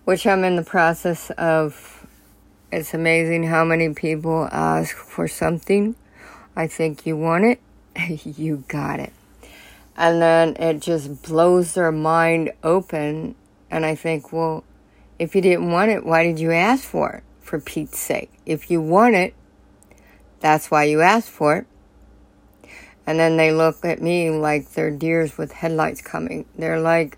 which 0.03 0.27
I'm 0.27 0.43
in 0.43 0.57
the 0.57 0.63
process 0.63 1.29
of. 1.31 1.95
It's 2.71 2.93
amazing 2.93 3.45
how 3.45 3.65
many 3.65 3.93
people 3.95 4.47
ask 4.51 4.95
for 4.95 5.27
something. 5.27 5.95
I 6.55 6.67
think 6.67 7.05
you 7.05 7.15
want 7.17 7.45
it, 7.45 7.61
you 8.25 8.65
got 8.67 8.99
it. 8.99 9.13
And 9.95 10.21
then 10.21 10.55
it 10.57 10.81
just 10.81 11.23
blows 11.23 11.73
their 11.73 11.91
mind 11.91 12.51
open. 12.63 13.35
And 13.71 13.85
I 13.85 13.95
think, 13.95 14.31
well, 14.31 14.63
if 15.17 15.35
you 15.35 15.41
didn't 15.41 15.71
want 15.71 15.89
it, 15.89 16.05
why 16.05 16.23
did 16.23 16.39
you 16.39 16.51
ask 16.51 16.83
for 16.83 17.09
it? 17.11 17.23
For 17.49 17.59
Pete's 17.59 17.97
sake. 17.97 18.31
If 18.45 18.69
you 18.69 18.79
want 18.79 19.15
it, 19.15 19.33
that's 20.39 20.69
why 20.69 20.83
you 20.83 21.01
asked 21.01 21.31
for 21.31 21.57
it. 21.57 21.65
And 23.07 23.19
then 23.19 23.37
they 23.37 23.51
look 23.51 23.83
at 23.83 24.03
me 24.03 24.29
like 24.29 24.73
they're 24.73 24.91
deers 24.91 25.35
with 25.35 25.51
headlights 25.51 25.99
coming. 25.99 26.45
They're 26.55 26.79
like 26.79 27.17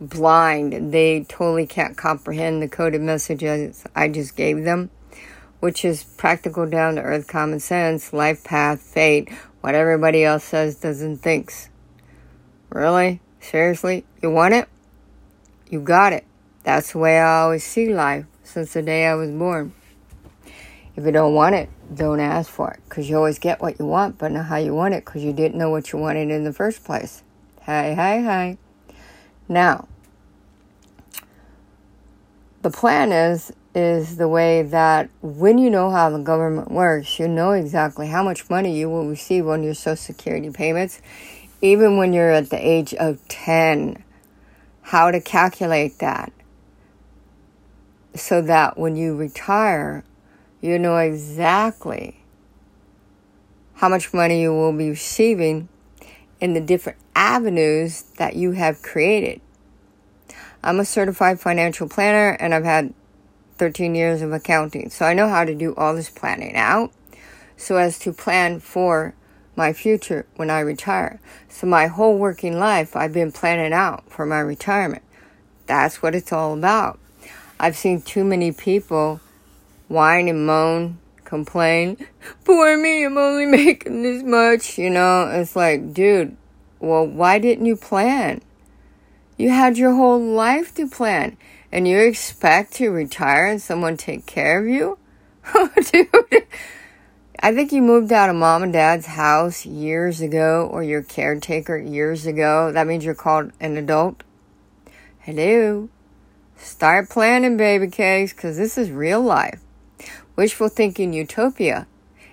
blind. 0.00 0.90
They 0.90 1.24
totally 1.24 1.66
can't 1.66 1.98
comprehend 1.98 2.62
the 2.62 2.68
coded 2.68 3.02
messages 3.02 3.84
I 3.94 4.08
just 4.08 4.36
gave 4.36 4.64
them, 4.64 4.88
which 5.60 5.84
is 5.84 6.02
practical 6.02 6.64
down 6.64 6.94
to 6.94 7.02
earth 7.02 7.28
common 7.28 7.60
sense, 7.60 8.14
life 8.14 8.44
path, 8.44 8.80
fate, 8.80 9.28
what 9.60 9.74
everybody 9.74 10.24
else 10.24 10.44
says 10.44 10.76
doesn't 10.76 11.18
thinks. 11.18 11.68
Really? 12.70 13.20
Seriously? 13.38 14.06
You 14.22 14.30
want 14.30 14.54
it? 14.54 14.66
You 15.68 15.80
got 15.80 16.14
it. 16.14 16.24
That's 16.62 16.92
the 16.92 16.98
way 17.00 17.18
I 17.18 17.40
always 17.40 17.64
see 17.64 17.92
life 17.92 18.24
since 18.52 18.74
the 18.74 18.82
day 18.82 19.06
I 19.06 19.14
was 19.14 19.30
born. 19.30 19.72
If 20.94 21.06
you 21.06 21.12
don't 21.12 21.34
want 21.34 21.54
it, 21.54 21.70
don't 21.94 22.20
ask 22.20 22.50
for 22.50 22.70
it 22.72 22.80
because 22.84 23.08
you 23.08 23.16
always 23.16 23.38
get 23.38 23.62
what 23.62 23.78
you 23.78 23.86
want, 23.86 24.18
but 24.18 24.30
not 24.30 24.46
how 24.46 24.56
you 24.56 24.74
want 24.74 24.92
it 24.92 25.04
because 25.04 25.24
you 25.24 25.32
didn't 25.32 25.56
know 25.56 25.70
what 25.70 25.90
you 25.90 25.98
wanted 25.98 26.30
in 26.30 26.44
the 26.44 26.52
first 26.52 26.84
place. 26.84 27.22
Hi, 27.62 27.94
hi, 27.94 28.20
hi. 28.20 28.58
Now, 29.48 29.88
the 32.60 32.70
plan 32.70 33.10
is 33.10 33.52
is 33.74 34.18
the 34.18 34.28
way 34.28 34.62
that 34.62 35.08
when 35.22 35.56
you 35.56 35.70
know 35.70 35.90
how 35.90 36.10
the 36.10 36.18
government 36.18 36.70
works, 36.70 37.18
you 37.18 37.26
know 37.26 37.52
exactly 37.52 38.08
how 38.08 38.22
much 38.22 38.50
money 38.50 38.78
you 38.78 38.90
will 38.90 39.08
receive 39.08 39.48
on 39.48 39.62
your 39.62 39.72
Social 39.72 39.96
Security 39.96 40.50
payments, 40.50 41.00
even 41.62 41.96
when 41.96 42.12
you're 42.12 42.32
at 42.32 42.50
the 42.50 42.58
age 42.58 42.92
of 42.94 43.26
10. 43.28 44.04
How 44.82 45.10
to 45.10 45.20
calculate 45.22 46.00
that 46.00 46.32
so 48.14 48.42
that 48.42 48.78
when 48.78 48.96
you 48.96 49.16
retire, 49.16 50.04
you 50.60 50.78
know 50.78 50.96
exactly 50.96 52.22
how 53.74 53.88
much 53.88 54.14
money 54.14 54.42
you 54.42 54.52
will 54.52 54.72
be 54.72 54.90
receiving 54.90 55.68
in 56.40 56.54
the 56.54 56.60
different 56.60 56.98
avenues 57.16 58.02
that 58.18 58.36
you 58.36 58.52
have 58.52 58.82
created. 58.82 59.40
I'm 60.62 60.78
a 60.78 60.84
certified 60.84 61.40
financial 61.40 61.88
planner 61.88 62.36
and 62.38 62.54
I've 62.54 62.64
had 62.64 62.94
13 63.58 63.94
years 63.94 64.22
of 64.22 64.32
accounting, 64.32 64.90
so 64.90 65.04
I 65.04 65.14
know 65.14 65.28
how 65.28 65.44
to 65.44 65.54
do 65.54 65.74
all 65.74 65.94
this 65.94 66.10
planning 66.10 66.54
out 66.54 66.92
so 67.56 67.76
as 67.76 67.98
to 68.00 68.12
plan 68.12 68.60
for 68.60 69.14
my 69.56 69.72
future 69.72 70.26
when 70.36 70.50
I 70.50 70.60
retire. 70.60 71.20
So 71.48 71.66
my 71.66 71.86
whole 71.86 72.16
working 72.18 72.58
life 72.58 72.96
I've 72.96 73.12
been 73.12 73.32
planning 73.32 73.72
out 73.72 74.10
for 74.10 74.26
my 74.26 74.40
retirement. 74.40 75.02
That's 75.66 76.02
what 76.02 76.14
it's 76.14 76.32
all 76.32 76.54
about. 76.54 76.98
I've 77.62 77.76
seen 77.76 78.02
too 78.02 78.24
many 78.24 78.50
people 78.50 79.20
whine 79.86 80.26
and 80.26 80.44
moan, 80.44 80.98
complain, 81.24 81.96
poor 82.44 82.76
me, 82.76 83.04
I'm 83.04 83.16
only 83.16 83.46
making 83.62 84.02
this 84.02 84.24
much. 84.24 84.78
You 84.78 84.90
know, 84.90 85.30
it's 85.30 85.54
like, 85.54 85.94
dude, 85.94 86.36
well, 86.80 87.06
why 87.06 87.38
didn't 87.38 87.66
you 87.66 87.76
plan? 87.76 88.42
You 89.38 89.50
had 89.50 89.78
your 89.78 89.94
whole 89.94 90.20
life 90.20 90.74
to 90.74 90.88
plan, 90.88 91.36
and 91.70 91.86
you 91.86 92.00
expect 92.00 92.72
to 92.74 92.90
retire 92.90 93.46
and 93.46 93.62
someone 93.62 93.96
take 93.96 94.26
care 94.26 94.58
of 94.58 94.66
you? 94.66 94.98
Oh, 95.54 95.70
dude. 95.90 96.46
I 97.40 97.52
think 97.52 97.72
you 97.72 97.82
moved 97.82 98.12
out 98.12 98.30
of 98.30 98.36
mom 98.36 98.62
and 98.62 98.72
dad's 98.72 99.06
house 99.06 99.66
years 99.66 100.20
ago, 100.20 100.68
or 100.70 100.82
your 100.82 101.02
caretaker 101.02 101.76
years 101.76 102.26
ago. 102.26 102.72
That 102.72 102.86
means 102.86 103.04
you're 103.04 103.14
called 103.14 103.50
an 103.60 103.76
adult. 103.76 104.22
Hello. 105.20 105.88
Start 106.62 107.10
planning, 107.10 107.56
baby 107.56 107.88
cakes, 107.88 108.32
because 108.32 108.56
this 108.56 108.78
is 108.78 108.92
real 108.92 109.20
life. 109.20 109.60
Wishful 110.36 110.68
thinking 110.68 111.12
utopia 111.12 111.88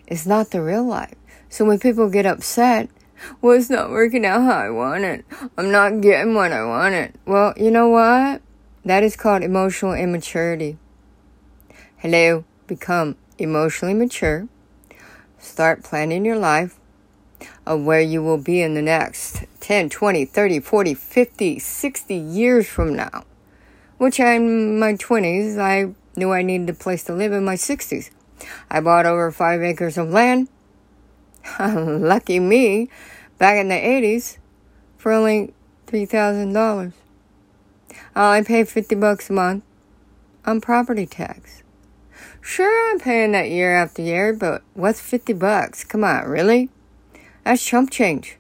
is 0.06 0.28
not 0.28 0.52
the 0.52 0.62
real 0.62 0.84
life. 0.84 1.16
So 1.50 1.66
when 1.66 1.80
people 1.80 2.12
get 2.12 2.28
upset, 2.28 2.90
well, 3.42 3.58
it's 3.58 3.72
not 3.72 3.90
working 3.90 4.28
out 4.28 4.44
how 4.44 4.60
I 4.60 4.70
want 4.70 5.04
it. 5.04 5.26
I'm 5.58 5.72
not 5.72 6.02
getting 6.02 6.36
what 6.36 6.52
I 6.52 6.64
wanted. 6.64 7.16
Well, 7.26 7.56
you 7.58 7.72
know 7.72 7.90
what? 7.90 8.44
That 8.86 9.02
is 9.02 9.16
called 9.16 9.42
emotional 9.42 9.94
immaturity. 9.94 10.78
Hello, 11.98 12.46
become 12.68 13.16
emotionally 13.40 13.96
mature. 13.96 14.48
Start 15.40 15.84
planning 15.84 16.24
your 16.24 16.38
life 16.38 16.80
of 17.66 17.84
where 17.84 18.00
you 18.00 18.22
will 18.22 18.38
be 18.38 18.62
in 18.62 18.76
the 18.76 18.84
next 18.84 19.46
10, 19.60 19.90
20, 19.90 20.26
30, 20.26 20.60
40, 20.60 20.94
50, 20.94 21.58
60 21.58 22.14
years 22.14 22.68
from 22.68 22.96
now. 22.96 23.24
Which 24.00 24.20
in 24.20 24.80
my 24.80 24.94
20s. 24.94 25.60
I 25.60 25.94
knew 26.18 26.32
I 26.32 26.42
needed 26.42 26.70
a 26.70 26.74
place 26.74 27.04
to 27.04 27.14
live 27.14 27.32
in 27.32 27.46
my 27.46 27.56
60s. 27.56 28.10
I 28.70 28.80
bought 28.80 29.06
over 29.06 29.30
five 29.30 29.62
acres 29.62 29.98
of 29.98 30.10
land. 30.10 30.50
Lucky 31.60 32.40
me, 32.40 32.90
back 33.38 33.58
in 33.58 33.68
the 33.68 33.76
80s, 33.76 34.38
for 34.98 35.12
only 35.12 35.54
$3,000. 35.88 36.94
I 38.16 38.42
pay 38.42 38.64
50 38.64 38.96
bucks 38.96 39.30
a 39.30 39.34
month 39.34 39.64
on 40.46 40.62
property 40.62 41.06
tax. 41.06 41.64
Sure, 42.42 42.92
I'm 42.92 43.00
paying 43.00 43.34
that 43.34 43.50
year 43.50 43.76
after 43.76 44.02
year, 44.02 44.34
but 44.34 44.64
what's 44.74 45.02
50 45.02 45.34
bucks? 45.34 45.84
Come 45.84 46.04
on, 46.04 46.26
really? 46.26 46.70
That's 47.44 47.64
chump 47.64 47.92
change. 47.92 48.38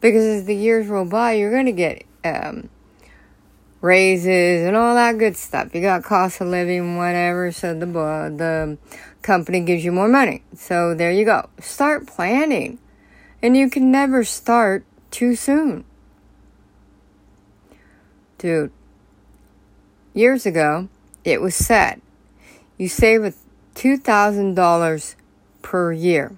Because 0.00 0.24
as 0.24 0.44
the 0.44 0.54
years 0.54 0.86
roll 0.86 1.06
by, 1.06 1.32
you're 1.32 1.50
going 1.50 1.66
to 1.66 1.72
get 1.72 2.04
um, 2.24 2.68
raises 3.80 4.66
and 4.66 4.76
all 4.76 4.94
that 4.94 5.18
good 5.18 5.36
stuff. 5.36 5.74
You 5.74 5.80
got 5.80 6.04
cost 6.04 6.40
of 6.40 6.48
living, 6.48 6.96
whatever. 6.96 7.52
So 7.52 7.74
the 7.78 7.86
the 7.86 8.78
company 9.22 9.60
gives 9.60 9.84
you 9.84 9.92
more 9.92 10.08
money. 10.08 10.42
So 10.54 10.94
there 10.94 11.10
you 11.10 11.24
go. 11.24 11.48
Start 11.60 12.06
planning, 12.06 12.78
and 13.42 13.56
you 13.56 13.70
can 13.70 13.90
never 13.90 14.24
start 14.24 14.84
too 15.10 15.34
soon, 15.34 15.84
dude. 18.38 18.72
Years 20.12 20.44
ago, 20.44 20.88
it 21.24 21.40
was 21.40 21.54
said 21.54 22.00
you 22.76 22.88
save 22.88 23.34
two 23.74 23.96
thousand 23.96 24.54
dollars 24.54 25.16
per 25.62 25.92
year. 25.92 26.36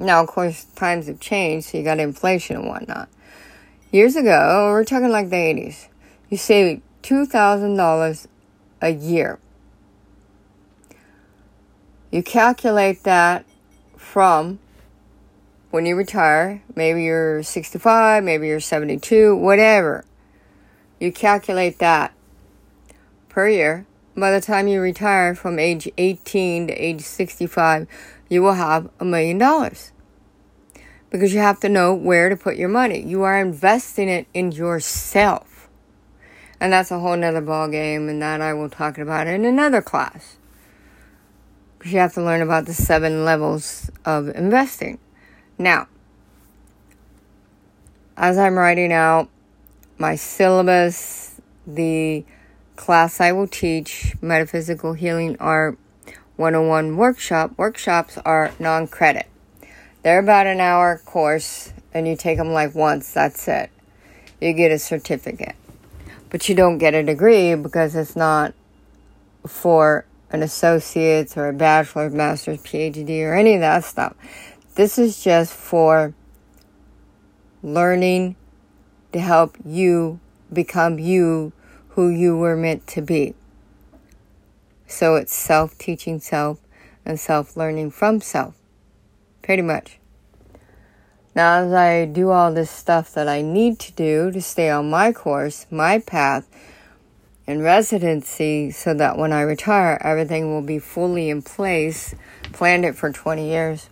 Now, 0.00 0.22
of 0.22 0.28
course, 0.28 0.62
times 0.76 1.08
have 1.08 1.18
changed, 1.18 1.68
so 1.68 1.78
you 1.78 1.82
got 1.82 1.98
inflation 1.98 2.56
and 2.56 2.68
whatnot 2.68 3.08
years 3.90 4.16
ago, 4.16 4.68
we're 4.70 4.84
talking 4.84 5.10
like 5.10 5.30
the 5.30 5.36
80s, 5.36 5.88
you 6.28 6.36
save 6.36 6.82
$2,000 7.02 8.26
a 8.82 8.90
year. 8.90 9.38
You 12.10 12.22
calculate 12.22 13.02
that 13.04 13.44
from 13.96 14.58
when 15.70 15.84
you 15.84 15.96
retire, 15.96 16.62
maybe 16.74 17.02
you're 17.02 17.42
65, 17.42 18.24
maybe 18.24 18.46
you're 18.46 18.60
72, 18.60 19.36
whatever. 19.36 20.04
You 20.98 21.12
calculate 21.12 21.78
that 21.78 22.12
per 23.28 23.48
year. 23.48 23.86
By 24.16 24.32
the 24.32 24.40
time 24.40 24.66
you 24.66 24.80
retire 24.80 25.34
from 25.34 25.58
age 25.58 25.88
18 25.96 26.68
to 26.68 26.72
age 26.72 27.02
65, 27.02 27.86
you 28.28 28.42
will 28.42 28.54
have 28.54 28.90
a 28.98 29.04
million 29.04 29.38
dollars 29.38 29.92
because 31.10 31.32
you 31.32 31.40
have 31.40 31.60
to 31.60 31.68
know 31.68 31.94
where 31.94 32.28
to 32.28 32.36
put 32.36 32.56
your 32.56 32.68
money. 32.68 33.02
You 33.02 33.22
are 33.22 33.38
investing 33.38 34.08
it 34.08 34.26
in 34.34 34.52
yourself. 34.52 35.68
And 36.60 36.72
that's 36.72 36.90
a 36.90 36.98
whole 36.98 37.16
nother 37.16 37.40
ball 37.40 37.68
game, 37.68 38.08
and 38.08 38.20
that 38.20 38.40
I 38.40 38.52
will 38.52 38.68
talk 38.68 38.98
about 38.98 39.26
in 39.26 39.44
another 39.44 39.80
class. 39.80 40.36
Because 41.78 41.92
you 41.92 41.98
have 42.00 42.14
to 42.14 42.22
learn 42.22 42.42
about 42.42 42.66
the 42.66 42.74
seven 42.74 43.24
levels 43.24 43.90
of 44.04 44.28
investing. 44.28 44.98
Now, 45.56 45.86
as 48.16 48.36
I'm 48.36 48.58
writing 48.58 48.92
out 48.92 49.28
my 49.96 50.16
syllabus, 50.16 51.40
the 51.66 52.24
class 52.74 53.20
I 53.20 53.32
will 53.32 53.46
teach, 53.46 54.14
Metaphysical 54.20 54.94
Healing 54.94 55.36
Art 55.38 55.78
101 56.36 56.96
workshop, 56.96 57.52
workshops 57.56 58.18
are 58.24 58.52
non 58.58 58.86
credit. 58.86 59.26
They're 60.08 60.20
about 60.20 60.46
an 60.46 60.58
hour 60.58 61.02
course 61.04 61.70
and 61.92 62.08
you 62.08 62.16
take 62.16 62.38
them 62.38 62.54
like 62.54 62.74
once, 62.74 63.12
that's 63.12 63.46
it. 63.46 63.68
You 64.40 64.54
get 64.54 64.72
a 64.72 64.78
certificate. 64.78 65.54
But 66.30 66.48
you 66.48 66.54
don't 66.54 66.78
get 66.78 66.94
a 66.94 67.02
degree 67.02 67.54
because 67.54 67.94
it's 67.94 68.16
not 68.16 68.54
for 69.46 70.06
an 70.30 70.42
associate's 70.42 71.36
or 71.36 71.48
a 71.48 71.52
bachelor's, 71.52 72.14
master's, 72.14 72.62
PhD, 72.62 73.20
or 73.20 73.34
any 73.34 73.52
of 73.52 73.60
that 73.60 73.84
stuff. 73.84 74.14
This 74.76 74.98
is 74.98 75.22
just 75.22 75.52
for 75.52 76.14
learning 77.62 78.36
to 79.12 79.20
help 79.20 79.58
you 79.62 80.20
become 80.50 80.98
you 80.98 81.52
who 81.90 82.08
you 82.08 82.34
were 82.34 82.56
meant 82.56 82.86
to 82.86 83.02
be. 83.02 83.34
So 84.86 85.16
it's 85.16 85.34
self 85.34 85.76
teaching 85.76 86.18
self 86.18 86.60
and 87.04 87.20
self 87.20 87.58
learning 87.58 87.90
from 87.90 88.22
self. 88.22 88.54
Pretty 89.42 89.60
much. 89.60 89.97
Now, 91.34 91.60
as 91.60 91.72
I 91.72 92.04
do 92.06 92.30
all 92.30 92.52
this 92.52 92.70
stuff 92.70 93.12
that 93.14 93.28
I 93.28 93.42
need 93.42 93.78
to 93.80 93.92
do 93.92 94.30
to 94.30 94.40
stay 94.42 94.70
on 94.70 94.90
my 94.90 95.12
course, 95.12 95.66
my 95.70 95.98
path, 95.98 96.48
in 97.46 97.62
residency, 97.62 98.70
so 98.70 98.92
that 98.92 99.16
when 99.16 99.32
I 99.32 99.40
retire, 99.40 99.98
everything 100.02 100.52
will 100.52 100.62
be 100.62 100.78
fully 100.78 101.30
in 101.30 101.40
place, 101.40 102.14
planned 102.52 102.84
it 102.84 102.94
for 102.94 103.10
20 103.10 103.48
years. 103.48 103.88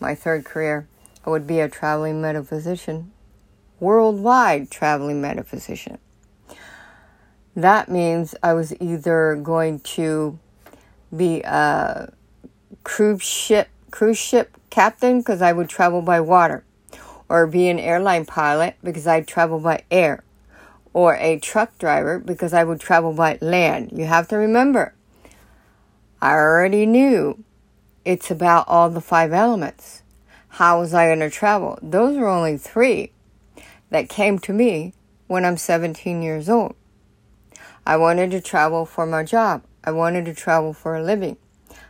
My 0.00 0.14
third 0.14 0.44
career, 0.44 0.86
I 1.24 1.30
would 1.30 1.46
be 1.46 1.60
a 1.60 1.68
traveling 1.68 2.20
metaphysician, 2.20 3.10
worldwide 3.80 4.70
traveling 4.70 5.20
metaphysician. 5.20 5.98
That 7.56 7.88
means 7.88 8.34
I 8.42 8.52
was 8.52 8.78
either 8.80 9.34
going 9.42 9.80
to 9.80 10.38
be 11.16 11.40
a 11.40 12.12
cruise 12.84 13.22
ship 13.22 13.68
cruise 13.90 14.18
ship 14.18 14.57
captain 14.70 15.20
because 15.20 15.42
I 15.42 15.52
would 15.52 15.68
travel 15.68 16.02
by 16.02 16.20
water, 16.20 16.64
or 17.28 17.46
be 17.46 17.68
an 17.68 17.78
airline 17.78 18.26
pilot 18.26 18.76
because 18.82 19.06
I'd 19.06 19.26
travel 19.26 19.60
by 19.60 19.84
air, 19.90 20.24
or 20.92 21.16
a 21.16 21.38
truck 21.38 21.78
driver 21.78 22.18
because 22.18 22.52
I 22.52 22.64
would 22.64 22.80
travel 22.80 23.12
by 23.12 23.38
land. 23.40 23.92
You 23.92 24.06
have 24.06 24.28
to 24.28 24.36
remember, 24.36 24.94
I 26.20 26.32
already 26.32 26.86
knew 26.86 27.44
it's 28.04 28.30
about 28.30 28.66
all 28.68 28.90
the 28.90 29.00
five 29.00 29.32
elements. 29.32 30.02
How 30.48 30.80
was 30.80 30.94
I 30.94 31.06
going 31.06 31.20
to 31.20 31.30
travel? 31.30 31.78
Those 31.82 32.16
are 32.16 32.26
only 32.26 32.56
three 32.56 33.12
that 33.90 34.08
came 34.08 34.38
to 34.40 34.52
me 34.52 34.94
when 35.26 35.44
I'm 35.44 35.56
17 35.56 36.22
years 36.22 36.48
old. 36.48 36.74
I 37.86 37.96
wanted 37.96 38.30
to 38.32 38.40
travel 38.40 38.84
for 38.84 39.06
my 39.06 39.22
job. 39.22 39.62
I 39.84 39.92
wanted 39.92 40.24
to 40.24 40.34
travel 40.34 40.72
for 40.72 40.96
a 40.96 41.02
living. 41.02 41.36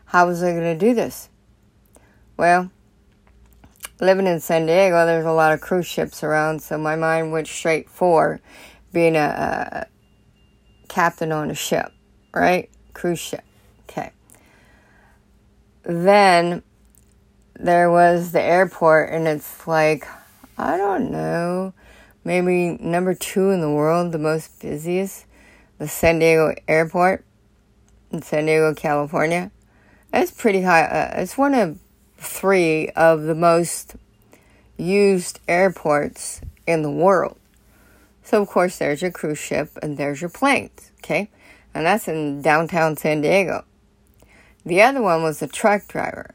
How 0.07 0.27
was 0.27 0.43
I 0.43 0.53
going 0.53 0.79
to 0.79 0.87
do 0.87 0.95
this? 0.95 1.29
Well, 2.39 2.71
living 4.01 4.29
in 4.29 4.39
San 4.39 4.67
Diego, 4.67 5.05
there's 5.05 5.27
a 5.27 5.33
lot 5.33 5.53
of 5.53 5.61
cruise 5.61 5.89
ships 5.89 6.23
around, 6.23 6.63
so 6.63 6.79
my 6.79 6.95
mind 6.95 7.33
went 7.33 7.49
straight 7.49 7.91
for 7.91 8.41
being 8.93 9.17
a, 9.17 9.89
a 10.79 10.87
captain 10.87 11.33
on 11.33 11.51
a 11.51 11.55
ship, 11.55 11.91
right? 12.33 12.71
Cruise 12.95 13.19
ship. 13.19 13.43
Okay. 13.91 14.13
Then 15.83 16.63
there 17.59 17.91
was 17.91 18.31
the 18.31 18.41
airport, 18.41 19.11
and 19.11 19.27
it's 19.27 19.67
like, 19.67 20.07
I 20.57 20.77
don't 20.77 21.11
know, 21.11 21.75
maybe 22.23 22.79
number 22.81 23.15
two 23.15 23.51
in 23.51 23.61
the 23.61 23.71
world, 23.71 24.13
the 24.13 24.19
most 24.19 24.61
busiest, 24.61 25.27
the 25.79 25.89
San 25.89 26.21
Diego 26.21 26.55
airport 26.69 27.25
in 28.13 28.23
San 28.23 28.47
Diego, 28.47 28.75
California. 28.75 29.51
It's 30.13 30.31
pretty 30.31 30.63
high. 30.63 30.85
Uh, 30.85 31.21
it's 31.21 31.37
one 31.37 31.55
of 31.55 31.81
three 32.19 32.89
of 32.91 33.23
the 33.23 33.35
most 33.35 33.97
used 34.77 35.41
airports 35.49 36.41
in 36.67 36.83
the 36.83 36.91
world. 36.91 37.39
So, 38.23 38.43
of 38.43 38.49
course, 38.49 38.79
there's 38.79 39.01
your 39.01 39.11
cruise 39.11 39.39
ship 39.39 39.71
and 39.83 39.97
there's 39.97 40.21
your 40.21 40.31
planes, 40.31 40.91
okay? 40.99 41.31
And 41.73 41.87
that's 41.87 42.09
in 42.09 42.43
downtown 42.43 42.97
San 42.97 43.23
Diego. 43.23 43.65
The 44.67 44.83
other 44.83 45.01
one 45.01 45.23
was 45.23 45.41
a 45.41 45.49
truck 45.49 45.89
driver. 45.89 46.35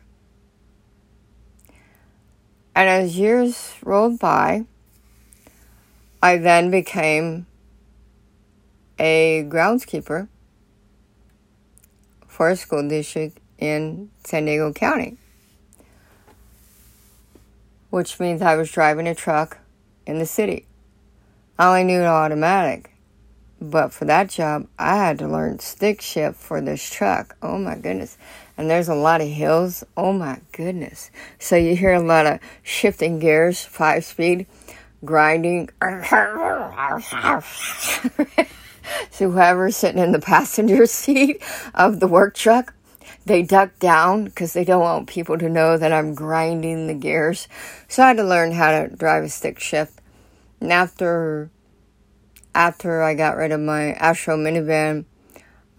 And 2.76 2.89
as 2.89 3.17
years 3.17 3.74
rolled 3.84 4.17
by, 4.17 4.65
I 6.22 6.38
then 6.38 6.72
became 6.72 7.46
a 8.98 9.46
groundskeeper 9.48 10.28
for 12.28 12.50
a 12.50 12.56
school 12.56 12.88
district 12.88 13.39
in 13.60 14.10
San 14.24 14.46
Diego 14.46 14.74
County, 14.74 15.17
which 17.93 18.19
means 18.19 18.41
I 18.41 18.56
was 18.56 18.71
driving 18.71 19.08
a 19.08 19.13
truck 19.13 19.60
in 20.08 20.17
the 20.17 20.25
city. 20.25 20.65
I 21.60 21.67
only 21.67 21.84
knew 21.84 21.99
an 21.99 22.08
automatic, 22.08 22.95
but 23.62 23.93
for 23.93 24.06
that 24.06 24.32
job, 24.32 24.65
I 24.79 24.95
had 24.95 25.19
to 25.19 25.27
learn 25.27 25.60
stick 25.60 26.01
shift 26.01 26.39
for 26.39 26.60
this 26.60 26.89
truck. 26.89 27.38
Oh 27.43 27.60
my 27.60 27.75
goodness. 27.75 28.17
And 28.58 28.67
there's 28.67 28.89
a 28.89 28.95
lot 28.95 29.21
of 29.21 29.27
hills. 29.27 29.84
Oh 29.95 30.12
my 30.12 30.39
goodness. 30.53 31.12
So 31.38 31.56
you 31.56 31.75
hear 31.75 31.93
a 31.93 32.01
lot 32.01 32.25
of 32.25 32.39
shifting 32.63 33.19
gears, 33.19 33.63
five 33.63 34.03
speed, 34.03 34.47
grinding. 35.06 35.69
so 39.12 39.29
whoever's 39.29 39.75
sitting 39.75 40.01
in 40.01 40.13
the 40.13 40.19
passenger 40.19 40.86
seat 40.88 41.43
of 41.75 41.99
the 41.99 42.08
work 42.08 42.34
truck, 42.34 42.73
they 43.25 43.41
duck 43.41 43.79
down 43.79 44.25
because 44.25 44.53
they 44.53 44.65
don't 44.65 44.81
want 44.81 45.07
people 45.07 45.38
to 45.38 45.49
know 45.49 45.77
that 45.77 45.93
I'm 45.93 46.13
grinding 46.13 46.88
the 46.88 46.93
gears. 46.93 47.47
So 47.88 48.03
I 48.03 48.07
had 48.09 48.17
to 48.17 48.23
learn 48.23 48.51
how 48.51 48.71
to 48.71 48.95
drive 48.95 49.23
a 49.23 49.29
stick 49.29 49.59
shift. 49.59 49.99
And 50.59 50.71
after 50.71 51.49
after 52.55 53.01
I 53.01 53.15
got 53.15 53.38
rid 53.38 53.51
of 53.51 53.59
my 53.59 53.93
Astro 53.93 54.38
minivan, 54.38 55.05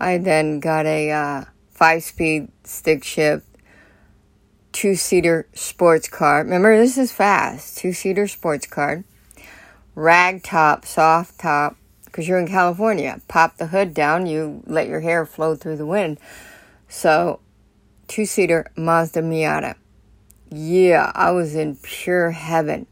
I 0.00 0.18
then 0.18 0.60
got 0.60 0.86
a 0.86 1.10
uh, 1.10 1.44
five-speed 1.70 2.48
stick 2.64 3.04
shift, 3.04 3.46
two-seater 4.72 5.46
sports 5.54 6.08
car. 6.08 6.38
Remember, 6.38 6.76
this 6.76 6.98
is 6.98 7.12
fast. 7.12 7.78
Two-seater 7.78 8.26
sports 8.26 8.66
car, 8.66 9.04
rag 9.94 10.42
top, 10.42 10.84
soft 10.84 11.38
top. 11.38 11.76
Because 12.06 12.28
you're 12.28 12.38
in 12.38 12.46
California, 12.46 13.20
pop 13.26 13.56
the 13.56 13.66
hood 13.66 13.92
down, 13.92 14.26
you 14.26 14.62
let 14.66 14.86
your 14.86 15.00
hair 15.00 15.26
flow 15.26 15.56
through 15.56 15.76
the 15.76 15.86
wind. 15.86 16.18
So, 16.88 17.40
two 18.06 18.26
seater 18.26 18.66
Mazda 18.76 19.22
Miata. 19.22 19.76
Yeah, 20.50 21.10
I 21.14 21.30
was 21.30 21.54
in 21.54 21.76
pure 21.76 22.30
heaven. 22.30 22.86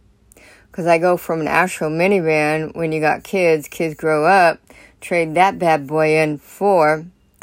Because 0.71 0.87
I 0.87 0.97
go 0.99 1.19
from 1.19 1.43
an 1.43 1.49
Astro 1.49 1.91
minivan 1.91 2.75
when 2.75 2.93
you 2.93 3.01
got 3.01 3.25
kids, 3.25 3.69
kids 3.69 3.95
grow 3.95 4.25
up, 4.25 4.59
trade 5.03 5.35
that 5.35 5.59
bad 5.59 5.87
boy 5.87 6.17
in 6.17 6.39
for 6.39 7.05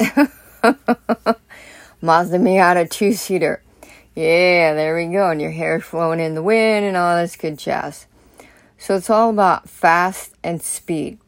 Mazda 2.02 2.38
Miata 2.38 2.90
two 2.90 3.12
seater. 3.12 3.62
Yeah, 4.16 4.74
there 4.74 4.96
we 4.96 5.06
go. 5.06 5.30
And 5.30 5.40
your 5.40 5.52
hair's 5.52 5.84
flowing 5.84 6.18
in 6.18 6.34
the 6.34 6.42
wind 6.42 6.84
and 6.84 6.96
all 6.96 7.16
this 7.16 7.36
good 7.36 7.56
jazz. 7.56 8.08
So 8.76 8.96
it's 8.96 9.08
all 9.08 9.30
about 9.30 9.68
fast 9.68 10.34
and 10.42 10.60
speed. 10.60 11.19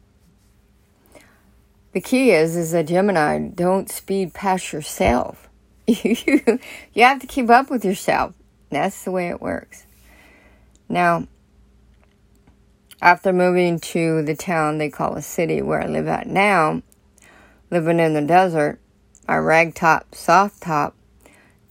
The 1.93 2.01
key 2.01 2.31
is, 2.31 2.55
is 2.55 2.73
a 2.73 2.83
Gemini, 2.83 3.37
don't 3.37 3.89
speed 3.89 4.33
past 4.33 4.73
yourself. 4.73 5.47
you, 5.87 6.59
you 6.93 7.03
have 7.03 7.19
to 7.21 7.27
keep 7.27 7.51
up 7.51 7.69
with 7.69 7.85
yourself. 7.85 8.33
That's 8.71 9.03
the 9.03 9.11
way 9.11 9.29
it 9.29 9.39
works. 9.39 9.85
Now, 10.89 11.27
after 12.99 13.31
moving 13.31 13.79
to 13.79 14.23
the 14.23 14.35
town 14.35 14.79
they 14.79 14.89
call 14.89 15.15
a 15.15 15.21
city 15.21 15.61
where 15.61 15.83
I 15.83 15.87
live 15.87 16.07
at 16.07 16.25
now, 16.25 16.81
living 17.69 17.99
in 17.99 18.13
the 18.13 18.21
desert, 18.21 18.79
our 19.27 19.43
ragtop, 19.43 20.15
soft 20.15 20.61
top 20.63 20.95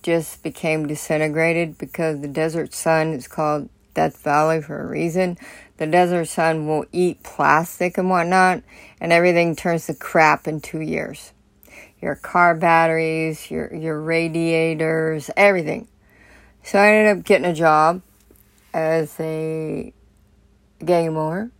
just 0.02 0.42
became 0.42 0.86
disintegrated 0.86 1.78
because 1.78 2.20
the 2.20 2.28
desert 2.28 2.74
sun 2.74 3.12
is 3.12 3.26
called 3.26 3.68
Death 3.94 4.18
Valley 4.22 4.62
for 4.62 4.82
a 4.82 4.86
reason. 4.86 5.38
The 5.76 5.86
desert 5.86 6.26
sun 6.26 6.66
will 6.66 6.84
eat 6.92 7.22
plastic 7.22 7.98
and 7.98 8.08
whatnot, 8.08 8.62
and 9.00 9.12
everything 9.12 9.56
turns 9.56 9.86
to 9.86 9.94
crap 9.94 10.46
in 10.46 10.60
two 10.60 10.80
years. 10.80 11.32
Your 12.00 12.14
car 12.14 12.54
batteries, 12.54 13.50
your 13.50 13.72
your 13.74 14.00
radiators, 14.00 15.30
everything. 15.36 15.88
So 16.62 16.78
I 16.78 16.88
ended 16.88 17.18
up 17.18 17.24
getting 17.24 17.50
a 17.50 17.54
job 17.54 18.02
as 18.72 19.18
a 19.18 19.92
gang 20.84 21.12
mower, 21.14 21.50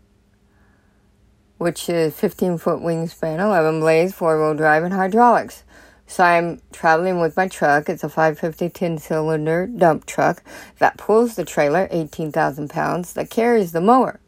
which 1.58 1.88
is 1.88 2.14
15 2.14 2.58
foot 2.58 2.80
wingspan, 2.80 3.40
11 3.40 3.80
blades, 3.80 4.12
four 4.12 4.40
wheel 4.40 4.54
drive, 4.54 4.84
and 4.84 4.94
hydraulics. 4.94 5.64
So 6.12 6.24
I'm 6.24 6.60
traveling 6.74 7.20
with 7.20 7.38
my 7.38 7.48
truck. 7.48 7.88
It's 7.88 8.04
a 8.04 8.08
550 8.10 8.68
10 8.68 8.98
cylinder 8.98 9.66
dump 9.66 10.04
truck 10.04 10.42
that 10.78 10.98
pulls 10.98 11.36
the 11.36 11.44
trailer, 11.46 11.88
18,000 11.90 12.68
pounds, 12.68 13.14
that 13.14 13.30
carries 13.30 13.72
the 13.72 13.80
mower. 13.80 14.20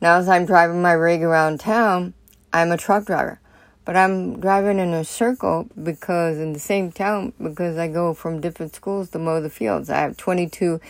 Now, 0.00 0.16
as 0.16 0.28
I'm 0.28 0.46
driving 0.46 0.82
my 0.82 0.90
rig 0.90 1.22
around 1.22 1.60
town, 1.60 2.14
I'm 2.52 2.72
a 2.72 2.76
truck 2.76 3.04
driver. 3.04 3.38
But 3.84 3.96
I'm 3.96 4.40
driving 4.40 4.80
in 4.80 4.92
a 4.92 5.04
circle 5.04 5.68
because 5.80 6.38
in 6.38 6.52
the 6.52 6.58
same 6.58 6.90
town, 6.90 7.34
because 7.40 7.78
I 7.78 7.86
go 7.86 8.12
from 8.12 8.40
different 8.40 8.74
schools 8.74 9.10
to 9.10 9.20
mow 9.20 9.40
the 9.40 9.48
fields. 9.48 9.88
I 9.88 9.98
have 9.98 10.16
22 10.16 10.80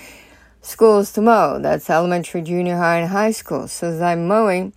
schools 0.62 1.12
to 1.12 1.20
mow. 1.20 1.58
That's 1.58 1.90
elementary, 1.90 2.40
junior 2.40 2.78
high, 2.78 3.00
and 3.00 3.10
high 3.10 3.32
school. 3.32 3.68
So 3.68 3.88
as 3.88 4.00
I'm 4.00 4.26
mowing, 4.26 4.72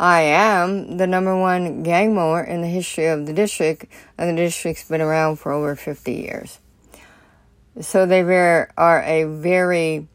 I 0.00 0.20
am 0.20 0.96
the 0.96 1.06
number 1.06 1.36
one 1.36 1.82
gang 1.82 2.14
mower 2.14 2.42
in 2.42 2.60
the 2.60 2.68
history 2.68 3.06
of 3.06 3.26
the 3.26 3.32
district, 3.32 3.86
and 4.16 4.30
the 4.30 4.42
district's 4.42 4.88
been 4.88 5.00
around 5.00 5.36
for 5.36 5.50
over 5.50 5.74
50 5.74 6.12
years. 6.12 6.60
So 7.80 8.06
they 8.06 8.20
are 8.22 9.02
a 9.02 9.24
very 9.24 10.06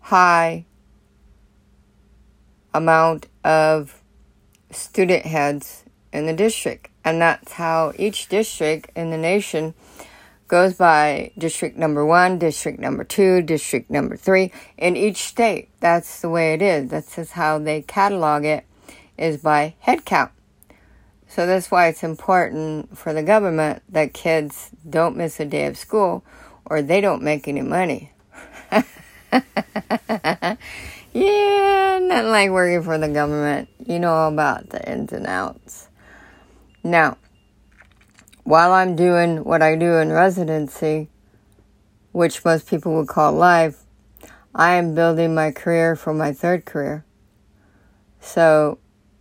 high 0.00 0.64
amount 2.72 3.26
of 3.44 4.02
student 4.70 5.26
heads 5.26 5.84
in 6.12 6.26
the 6.26 6.32
district. 6.32 6.88
And 7.04 7.20
that's 7.20 7.52
how 7.52 7.92
each 7.96 8.28
district 8.28 8.90
in 8.96 9.10
the 9.10 9.16
nation 9.16 9.74
goes 10.50 10.74
by 10.74 11.30
district 11.38 11.78
number 11.78 12.04
one, 12.04 12.36
district 12.36 12.80
number 12.80 13.04
two, 13.04 13.40
district 13.40 13.88
number 13.88 14.16
three 14.16 14.50
in 14.76 14.96
each 14.96 15.18
state. 15.18 15.68
That's 15.78 16.20
the 16.20 16.28
way 16.28 16.54
it 16.54 16.60
is. 16.60 16.90
That's 16.90 17.14
just 17.14 17.32
how 17.32 17.60
they 17.60 17.82
catalog 17.82 18.44
it 18.44 18.66
is 19.16 19.36
by 19.36 19.76
head 19.78 20.04
count. 20.04 20.32
So 21.28 21.46
that's 21.46 21.70
why 21.70 21.86
it's 21.86 22.02
important 22.02 22.98
for 22.98 23.12
the 23.12 23.22
government 23.22 23.84
that 23.90 24.12
kids 24.12 24.70
don't 24.88 25.16
miss 25.16 25.38
a 25.38 25.44
day 25.44 25.66
of 25.66 25.78
school 25.78 26.24
or 26.64 26.82
they 26.82 27.00
don't 27.00 27.22
make 27.22 27.46
any 27.46 27.62
money. 27.62 28.10
yeah, 28.72 28.82
not 32.02 32.24
like 32.24 32.50
working 32.50 32.82
for 32.82 32.98
the 32.98 33.08
government. 33.08 33.68
You 33.86 34.00
know 34.00 34.26
about 34.26 34.70
the 34.70 34.90
ins 34.90 35.12
and 35.12 35.28
outs. 35.28 35.86
Now, 36.82 37.18
while 38.50 38.72
I'm 38.72 38.96
doing 38.96 39.44
what 39.44 39.62
I 39.62 39.76
do 39.76 39.98
in 39.98 40.10
residency, 40.10 41.08
which 42.10 42.44
most 42.44 42.66
people 42.66 42.96
would 42.96 43.06
call 43.06 43.32
life, 43.32 43.84
I 44.52 44.72
am 44.72 44.92
building 44.92 45.36
my 45.36 45.52
career 45.52 45.94
for 45.94 46.12
my 46.12 46.32
third 46.32 46.64
career. 46.64 47.04
So, 48.18 48.78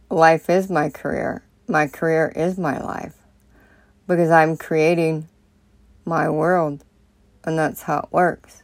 life 0.10 0.50
is 0.50 0.72
my 0.72 0.90
career. 0.90 1.44
My 1.68 1.86
career 1.86 2.34
is 2.36 2.58
my 2.58 2.80
life 2.80 3.14
because 4.08 4.32
I'm 4.32 4.58
creating 4.58 5.28
my 6.06 6.28
world, 6.28 6.84
and 7.44 7.56
that's 7.56 7.84
how 7.84 8.00
it 8.00 8.12
works. 8.12 8.64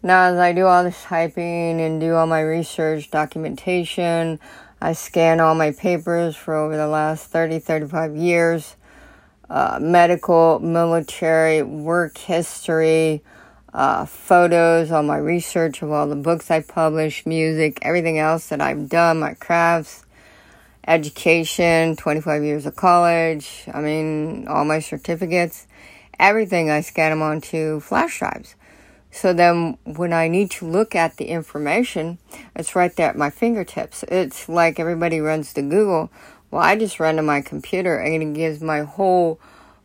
Now, 0.00 0.26
as 0.26 0.38
I 0.38 0.52
do 0.52 0.66
all 0.66 0.84
this 0.84 1.02
typing 1.02 1.80
and 1.80 2.00
do 2.00 2.14
all 2.14 2.28
my 2.28 2.40
research, 2.40 3.10
documentation, 3.10 4.38
I 4.80 4.92
scan 4.92 5.40
all 5.40 5.56
my 5.56 5.72
papers 5.72 6.36
for 6.36 6.54
over 6.54 6.76
the 6.76 6.86
last 6.86 7.26
30, 7.30 7.58
35 7.58 8.14
years 8.14 8.76
uh, 9.50 9.78
medical, 9.80 10.58
military, 10.60 11.62
work 11.62 12.18
history, 12.18 13.22
uh, 13.72 14.06
photos, 14.06 14.90
all 14.90 15.02
my 15.02 15.16
research 15.16 15.82
of 15.82 15.90
all 15.90 16.06
the 16.06 16.16
books 16.16 16.50
I 16.50 16.60
published, 16.60 17.26
music, 17.26 17.78
everything 17.82 18.18
else 18.18 18.48
that 18.48 18.60
I've 18.60 18.88
done, 18.88 19.18
my 19.18 19.34
crafts, 19.34 20.04
education, 20.86 21.96
25 21.96 22.44
years 22.44 22.66
of 22.66 22.76
college, 22.76 23.64
I 23.72 23.80
mean, 23.80 24.46
all 24.48 24.64
my 24.64 24.78
certificates, 24.78 25.66
everything 26.18 26.70
I 26.70 26.80
scan 26.82 27.10
them 27.10 27.22
onto 27.22 27.80
flash 27.80 28.18
drives. 28.18 28.54
So 29.10 29.32
then 29.32 29.78
when 29.84 30.12
I 30.12 30.26
need 30.26 30.50
to 30.52 30.66
look 30.66 30.96
at 30.96 31.18
the 31.18 31.26
information, 31.26 32.18
it's 32.56 32.74
right 32.74 32.94
there 32.96 33.08
at 33.10 33.16
my 33.16 33.30
fingertips. 33.30 34.04
It's 34.08 34.48
like 34.48 34.80
everybody 34.80 35.20
runs 35.20 35.52
to 35.54 35.62
Google. 35.62 36.10
Well, 36.54 36.62
I 36.62 36.76
just 36.76 37.00
run 37.00 37.16
to 37.16 37.22
my 37.22 37.40
computer 37.40 37.98
and 37.98 38.22
it 38.22 38.32
gives 38.32 38.60
my 38.60 38.82
whole 38.82 39.40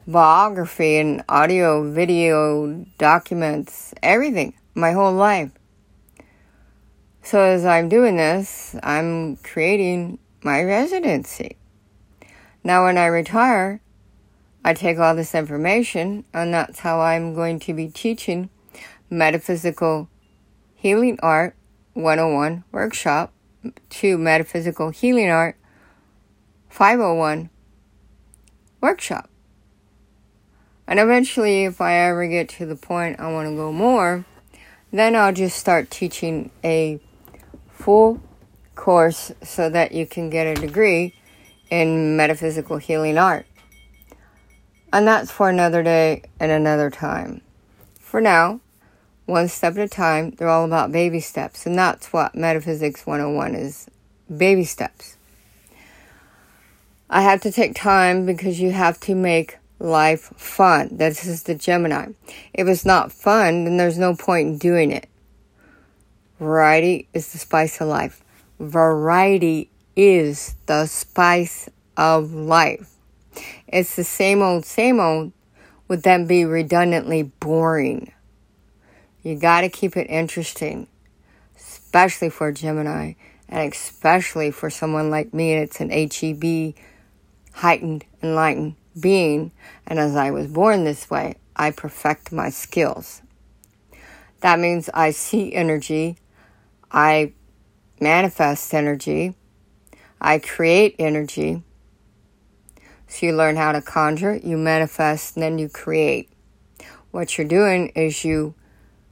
biography 0.05 0.97
and 0.97 1.23
audio, 1.27 1.91
video, 1.91 2.85
documents, 2.99 3.91
everything, 4.03 4.53
my 4.75 4.91
whole 4.91 5.13
life. 5.13 5.49
So 7.23 7.41
as 7.41 7.65
I'm 7.65 7.89
doing 7.89 8.17
this, 8.17 8.75
I'm 8.83 9.37
creating 9.37 10.19
my 10.43 10.61
residency. 10.61 11.57
Now, 12.63 12.83
when 12.83 12.99
I 12.99 13.07
retire, 13.07 13.81
I 14.63 14.75
take 14.75 14.99
all 14.99 15.15
this 15.15 15.33
information, 15.33 16.23
and 16.35 16.53
that's 16.53 16.77
how 16.77 17.01
I'm 17.01 17.33
going 17.33 17.59
to 17.61 17.73
be 17.73 17.87
teaching 17.87 18.51
Metaphysical 19.09 20.07
Healing 20.75 21.17
Art 21.23 21.55
101 21.95 22.63
workshop 22.71 23.33
to 23.89 24.19
Metaphysical 24.19 24.91
Healing 24.91 25.31
Art 25.31 25.55
501 26.69 27.49
workshop. 28.81 29.29
And 30.87 30.99
eventually, 30.99 31.65
if 31.65 31.81
I 31.81 31.93
ever 31.95 32.27
get 32.27 32.49
to 32.49 32.65
the 32.65 32.75
point 32.75 33.19
I 33.19 33.31
want 33.31 33.47
to 33.47 33.55
go 33.55 33.71
more, 33.71 34.25
then 34.91 35.15
I'll 35.15 35.33
just 35.33 35.57
start 35.57 35.91
teaching 35.91 36.49
a 36.63 36.99
full 37.69 38.21
course 38.75 39.31
so 39.43 39.69
that 39.69 39.91
you 39.91 40.07
can 40.07 40.29
get 40.29 40.47
a 40.47 40.55
degree 40.59 41.13
in 41.69 42.17
metaphysical 42.17 42.77
healing 42.77 43.17
art. 43.17 43.45
And 44.91 45.07
that's 45.07 45.29
for 45.29 45.49
another 45.49 45.83
day 45.83 46.23
and 46.39 46.51
another 46.51 46.89
time. 46.89 47.41
For 47.99 48.19
now, 48.19 48.59
one 49.27 49.47
step 49.47 49.73
at 49.73 49.83
a 49.83 49.87
time, 49.87 50.31
they're 50.31 50.49
all 50.49 50.65
about 50.65 50.91
baby 50.91 51.19
steps. 51.19 51.67
And 51.67 51.77
that's 51.77 52.11
what 52.11 52.33
Metaphysics 52.33 53.05
101 53.05 53.53
is 53.53 53.87
baby 54.35 54.63
steps. 54.63 55.17
I 57.11 57.23
have 57.23 57.41
to 57.41 57.51
take 57.51 57.73
time 57.73 58.27
because 58.27 58.59
you 58.59 58.71
have 58.71 58.99
to 59.01 59.15
make 59.15 59.57
life 59.79 60.31
fun. 60.37 60.89
This 60.91 61.25
is 61.25 61.43
the 61.43 61.55
Gemini. 61.55 62.09
If 62.53 62.67
it's 62.67 62.85
not 62.85 63.11
fun, 63.11 63.63
then 63.63 63.77
there's 63.77 63.97
no 63.97 64.15
point 64.15 64.47
in 64.47 64.57
doing 64.59 64.91
it. 64.91 65.09
Variety 66.39 67.07
is 67.11 67.31
the 67.31 67.39
spice 67.39 67.81
of 67.81 67.87
life. 67.87 68.23
Variety 68.59 69.71
is 69.95 70.55
the 70.67 70.85
spice 70.85 71.67
of 71.97 72.31
life. 72.31 72.91
It's 73.67 73.95
the 73.95 74.03
same 74.03 74.43
old, 74.43 74.65
same 74.65 74.99
old, 74.99 75.31
would 75.87 76.03
then 76.03 76.27
be 76.27 76.45
redundantly 76.45 77.23
boring. 77.23 78.13
You 79.23 79.35
got 79.35 79.61
to 79.61 79.69
keep 79.69 79.97
it 79.97 80.07
interesting, 80.09 80.87
especially 81.57 82.29
for 82.29 82.51
Gemini, 82.51 83.13
and 83.47 83.73
especially 83.73 84.51
for 84.51 84.69
someone 84.69 85.09
like 85.09 85.33
me. 85.33 85.53
It's 85.53 85.81
an 85.81 85.89
HEB 85.89 86.75
heightened, 87.59 88.05
enlightened 88.23 88.73
being, 88.97 89.51
and 89.85 89.99
as 89.99 90.15
I 90.15 90.31
was 90.31 90.47
born 90.47 90.85
this 90.85 91.09
way, 91.09 91.35
I 91.57 91.71
perfect 91.71 92.31
my 92.31 92.49
skills. 92.49 93.21
That 94.39 94.59
means 94.59 94.89
I 94.93 95.11
see 95.11 95.53
energy, 95.53 96.15
I 96.89 97.33
manifest 97.99 98.73
energy, 98.73 99.35
I 100.21 100.39
create 100.39 100.95
energy. 100.97 101.61
So 103.07 103.25
you 103.25 103.35
learn 103.35 103.57
how 103.57 103.73
to 103.73 103.81
conjure, 103.81 104.37
you 104.37 104.55
manifest, 104.55 105.35
and 105.35 105.43
then 105.43 105.59
you 105.59 105.67
create. 105.67 106.29
What 107.11 107.37
you're 107.37 107.47
doing 107.47 107.89
is 107.89 108.23
you 108.23 108.55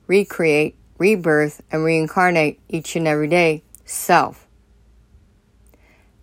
recreate, 0.08 0.78
rebirth, 0.98 1.62
and 1.70 1.84
reincarnate 1.84 2.62
each 2.70 2.96
and 2.96 3.10
every 3.10 3.28
day 3.28 3.64
self. 3.84 4.48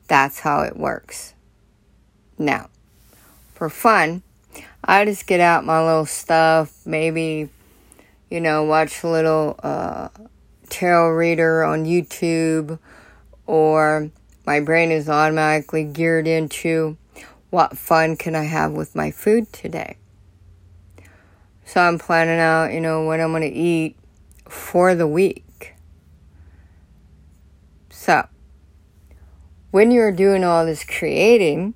That's 0.08 0.40
how 0.40 0.62
it 0.62 0.78
works. 0.78 1.33
Now, 2.38 2.68
for 3.52 3.70
fun, 3.70 4.22
I 4.82 5.04
just 5.04 5.26
get 5.26 5.40
out 5.40 5.64
my 5.64 5.84
little 5.84 6.06
stuff, 6.06 6.84
maybe, 6.84 7.48
you 8.30 8.40
know, 8.40 8.64
watch 8.64 9.02
a 9.02 9.08
little 9.08 9.58
uh, 9.62 10.08
tarot 10.68 11.10
reader 11.12 11.64
on 11.64 11.84
YouTube, 11.84 12.78
or 13.46 14.10
my 14.46 14.60
brain 14.60 14.90
is 14.90 15.08
automatically 15.08 15.84
geared 15.84 16.26
into 16.26 16.96
what 17.50 17.78
fun 17.78 18.16
can 18.16 18.34
I 18.34 18.44
have 18.44 18.72
with 18.72 18.94
my 18.94 19.10
food 19.10 19.52
today. 19.52 19.96
So 21.64 21.80
I'm 21.80 21.98
planning 21.98 22.38
out, 22.38 22.72
you 22.72 22.80
know, 22.80 23.04
what 23.04 23.20
I'm 23.20 23.30
going 23.30 23.42
to 23.42 23.48
eat 23.48 23.96
for 24.48 24.94
the 24.94 25.06
week. 25.06 25.74
So, 27.90 28.28
when 29.70 29.90
you're 29.90 30.12
doing 30.12 30.44
all 30.44 30.66
this 30.66 30.84
creating, 30.84 31.74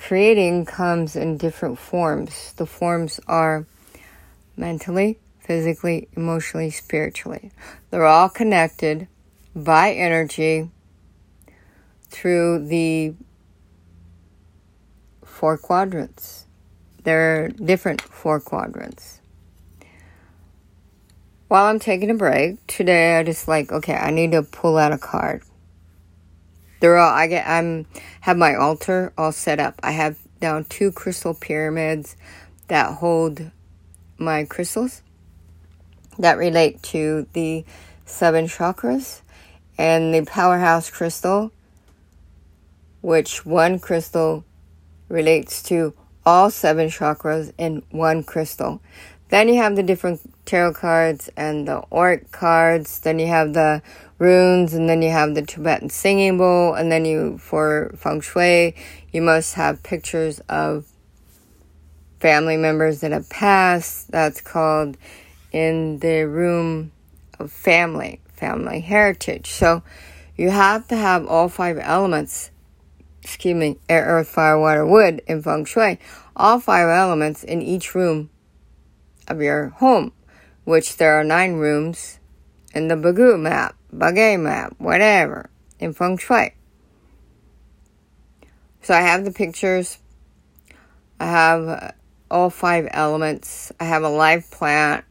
creating 0.00 0.64
comes 0.64 1.14
in 1.14 1.36
different 1.36 1.78
forms. 1.78 2.54
The 2.54 2.64
forms 2.64 3.20
are 3.28 3.66
mentally, 4.56 5.18
physically, 5.40 6.08
emotionally, 6.16 6.70
spiritually. 6.70 7.52
They're 7.90 8.06
all 8.06 8.30
connected 8.30 9.08
by 9.54 9.92
energy 9.92 10.70
through 12.08 12.66
the 12.66 13.14
four 15.22 15.58
quadrants. 15.58 16.46
There 17.04 17.44
are 17.44 17.48
different 17.48 18.00
four 18.00 18.40
quadrants. 18.40 19.20
While 21.48 21.66
I'm 21.66 21.78
taking 21.78 22.10
a 22.10 22.14
break 22.14 22.66
today, 22.66 23.18
I 23.18 23.22
just 23.22 23.48
like, 23.48 23.70
okay, 23.70 23.94
I 23.94 24.10
need 24.10 24.32
to 24.32 24.42
pull 24.42 24.78
out 24.78 24.92
a 24.92 24.98
card. 24.98 25.42
They're 26.80 26.98
all 26.98 27.12
I 27.12 27.26
get. 27.26 27.46
I'm 27.46 27.86
have 28.22 28.36
my 28.36 28.54
altar 28.54 29.12
all 29.16 29.32
set 29.32 29.60
up. 29.60 29.78
I 29.82 29.92
have 29.92 30.16
down 30.40 30.64
two 30.64 30.90
crystal 30.92 31.34
pyramids 31.34 32.16
that 32.68 32.94
hold 32.94 33.50
my 34.18 34.44
crystals. 34.44 35.02
that 36.18 36.36
relate 36.36 36.82
to 36.82 37.26
the 37.32 37.64
seven 38.04 38.46
chakras 38.46 39.22
and 39.78 40.12
the 40.14 40.22
powerhouse 40.24 40.90
crystal, 40.90 41.50
which 43.00 43.46
one 43.46 43.78
crystal 43.78 44.44
relates 45.08 45.62
to 45.62 45.94
all 46.26 46.50
seven 46.50 46.88
chakras 46.88 47.52
in 47.56 47.82
one 47.90 48.22
crystal. 48.22 48.82
Then 49.30 49.48
you 49.48 49.56
have 49.56 49.76
the 49.76 49.82
different 49.82 50.20
tarot 50.44 50.74
cards 50.74 51.30
and 51.36 51.66
the 51.66 51.78
oracle 51.90 52.28
cards. 52.32 53.00
Then 53.00 53.18
you 53.18 53.28
have 53.28 53.54
the 53.54 53.80
runes, 54.20 54.74
and 54.74 54.88
then 54.88 55.02
you 55.02 55.10
have 55.10 55.34
the 55.34 55.42
Tibetan 55.42 55.90
singing 55.90 56.38
bowl. 56.38 56.74
And 56.74 56.92
then 56.92 57.04
you, 57.04 57.38
for 57.38 57.92
feng 57.96 58.20
shui, 58.20 58.76
you 59.12 59.22
must 59.22 59.54
have 59.54 59.82
pictures 59.82 60.40
of 60.48 60.86
family 62.20 62.56
members 62.56 63.00
that 63.00 63.10
have 63.10 63.28
passed. 63.28 64.12
That's 64.12 64.40
called 64.40 64.96
in 65.50 65.98
the 65.98 66.28
room 66.28 66.92
of 67.40 67.50
family, 67.50 68.20
family 68.28 68.80
heritage. 68.80 69.50
So 69.50 69.82
you 70.36 70.50
have 70.50 70.86
to 70.88 70.96
have 70.96 71.26
all 71.26 71.48
five 71.48 71.78
elements. 71.80 72.50
Excuse 73.22 73.56
me, 73.56 73.78
air, 73.88 74.04
earth, 74.04 74.28
fire, 74.28 74.58
water, 74.58 74.86
wood 74.86 75.22
in 75.26 75.42
feng 75.42 75.64
shui. 75.64 75.98
All 76.36 76.60
five 76.60 76.88
elements 76.88 77.42
in 77.42 77.60
each 77.60 77.94
room 77.94 78.30
of 79.28 79.40
your 79.40 79.68
home, 79.68 80.12
which 80.64 80.96
there 80.96 81.14
are 81.14 81.24
nine 81.24 81.54
rooms 81.54 82.18
in 82.74 82.88
the 82.88 82.94
Bagu 82.94 83.38
map, 83.38 83.76
Bagay 83.94 84.40
map, 84.40 84.74
whatever, 84.78 85.50
in 85.78 85.92
Feng 85.92 86.18
Shui. 86.18 86.54
So 88.82 88.94
I 88.94 89.00
have 89.00 89.24
the 89.24 89.32
pictures. 89.32 89.98
I 91.18 91.26
have 91.26 91.94
all 92.30 92.50
five 92.50 92.88
elements. 92.92 93.72
I 93.78 93.84
have 93.84 94.02
a 94.02 94.08
live 94.08 94.50
plant. 94.50 95.04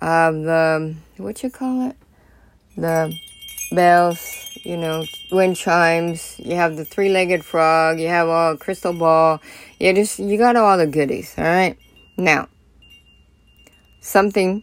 I 0.00 0.06
have 0.06 0.34
the, 0.34 0.96
what 1.16 1.42
you 1.42 1.50
call 1.50 1.88
it? 1.88 1.96
The 2.76 3.14
bells, 3.72 4.50
you 4.62 4.76
know, 4.76 5.04
wind 5.30 5.56
chimes. 5.56 6.38
You 6.38 6.56
have 6.56 6.76
the 6.76 6.84
three-legged 6.84 7.44
frog. 7.44 8.00
You 8.00 8.08
have 8.08 8.28
all 8.28 8.56
crystal 8.56 8.92
ball. 8.92 9.40
You 9.78 9.92
just, 9.94 10.18
you 10.18 10.36
got 10.36 10.56
all 10.56 10.76
the 10.76 10.86
goodies, 10.86 11.34
all 11.38 11.44
right? 11.44 11.78
Now, 12.16 12.48
something 14.00 14.62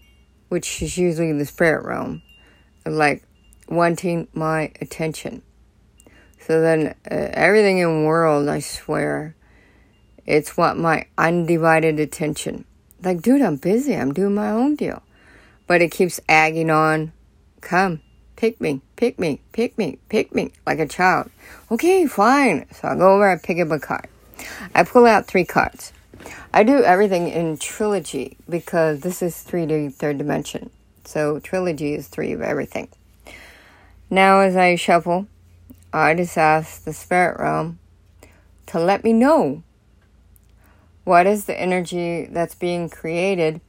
which 0.49 0.81
is 0.81 0.97
usually 0.97 1.33
the 1.33 1.45
spirit 1.45 1.85
realm, 1.85 2.21
like 2.89 3.23
wanting 3.67 4.27
my 4.33 4.71
attention. 4.81 5.41
So 6.39 6.61
then 6.61 6.95
uh, 7.11 7.29
everything 7.33 7.79
in 7.79 8.01
the 8.01 8.07
world, 8.07 8.47
I 8.47 8.59
swear, 8.59 9.35
it's 10.25 10.55
what 10.57 10.77
my 10.77 11.05
undivided 11.17 11.99
attention. 11.99 12.65
Like, 13.03 13.21
dude, 13.21 13.41
I'm 13.41 13.57
busy. 13.57 13.95
I'm 13.95 14.13
doing 14.13 14.35
my 14.35 14.49
own 14.49 14.75
deal. 14.75 15.03
But 15.67 15.81
it 15.81 15.91
keeps 15.91 16.19
agging 16.27 16.69
on. 16.69 17.11
Come, 17.61 18.01
pick 18.35 18.61
me, 18.61 18.81
pick 18.95 19.19
me, 19.19 19.41
pick 19.51 19.77
me, 19.77 19.99
pick 20.09 20.33
me, 20.33 20.51
like 20.65 20.79
a 20.79 20.87
child. 20.87 21.29
Okay, 21.71 22.05
fine. 22.07 22.65
So 22.73 22.87
I 22.87 22.95
go 22.95 23.15
over, 23.15 23.29
I 23.29 23.37
pick 23.37 23.59
up 23.59 23.71
a 23.71 23.79
card. 23.79 24.07
I 24.73 24.83
pull 24.83 25.05
out 25.05 25.27
three 25.27 25.45
cards. 25.45 25.91
I 26.53 26.63
do 26.63 26.83
everything 26.83 27.27
in 27.27 27.57
trilogy 27.57 28.37
because 28.49 29.01
this 29.01 29.21
is 29.21 29.35
3D 29.35 29.93
third 29.93 30.17
dimension. 30.17 30.69
So 31.07 31.39
trilogy 31.39 31.93
is 31.93 32.09
three 32.09 32.33
of 32.33 32.41
everything. 32.41 32.89
Now 34.09 34.41
as 34.41 34.57
I 34.57 34.75
shuffle, 34.75 35.27
I 35.93 36.13
just 36.13 36.37
ask 36.37 36.83
the 36.83 36.91
spirit 36.91 37.39
realm 37.39 37.79
to 38.65 38.79
let 38.79 39.05
me 39.05 39.13
know 39.13 39.63
what 41.05 41.25
is 41.25 41.45
the 41.45 41.57
energy 41.57 42.25
that's 42.25 42.55
being 42.55 42.89
created 42.89 43.61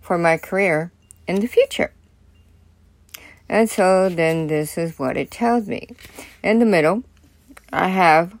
for 0.00 0.16
my 0.16 0.36
career 0.36 0.92
in 1.26 1.40
the 1.40 1.48
future. 1.48 1.92
And 3.48 3.68
so 3.68 4.08
then 4.08 4.46
this 4.46 4.78
is 4.78 5.00
what 5.00 5.16
it 5.16 5.28
tells 5.28 5.66
me. 5.66 5.88
In 6.40 6.60
the 6.60 6.64
middle, 6.64 7.02
I 7.72 7.88
have 7.88 8.38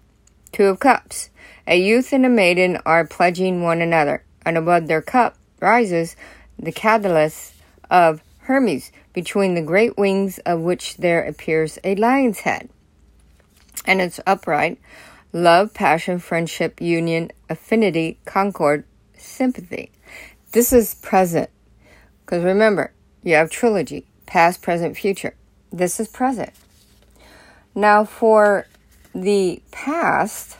Two 0.52 0.66
of 0.66 0.78
Cups. 0.78 1.30
A 1.66 1.80
youth 1.80 2.12
and 2.12 2.24
a 2.24 2.28
maiden 2.28 2.78
are 2.86 3.04
pledging 3.04 3.64
one 3.64 3.80
another, 3.80 4.22
and 4.46 4.56
above 4.56 4.86
their 4.86 5.02
cup 5.02 5.36
rises 5.60 6.14
the 6.58 6.70
catalyst 6.70 7.51
of 7.92 8.22
Hermes, 8.38 8.90
between 9.12 9.54
the 9.54 9.62
great 9.62 9.96
wings 9.96 10.38
of 10.38 10.60
which 10.60 10.96
there 10.96 11.22
appears 11.22 11.78
a 11.84 11.94
lion's 11.94 12.40
head. 12.40 12.70
And 13.86 14.00
it's 14.00 14.18
upright 14.26 14.80
love, 15.32 15.72
passion, 15.72 16.18
friendship, 16.18 16.80
union, 16.80 17.30
affinity, 17.48 18.18
concord, 18.24 18.84
sympathy. 19.16 19.90
This 20.52 20.72
is 20.72 20.94
present. 20.96 21.48
Because 22.20 22.44
remember, 22.44 22.92
you 23.22 23.34
have 23.34 23.50
trilogy 23.50 24.06
past, 24.26 24.60
present, 24.62 24.96
future. 24.96 25.34
This 25.70 25.98
is 26.00 26.08
present. 26.08 26.50
Now, 27.74 28.04
for 28.04 28.66
the 29.14 29.62
past, 29.70 30.58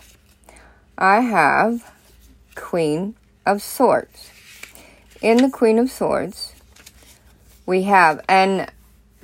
I 0.97 1.21
have 1.21 1.93
Queen 2.55 3.15
of 3.45 3.61
Swords. 3.61 4.31
In 5.21 5.37
the 5.39 5.51
Queen 5.51 5.79
of 5.79 5.91
Swords, 5.91 6.52
we 7.73 7.85
have, 7.85 8.21
and 8.29 8.71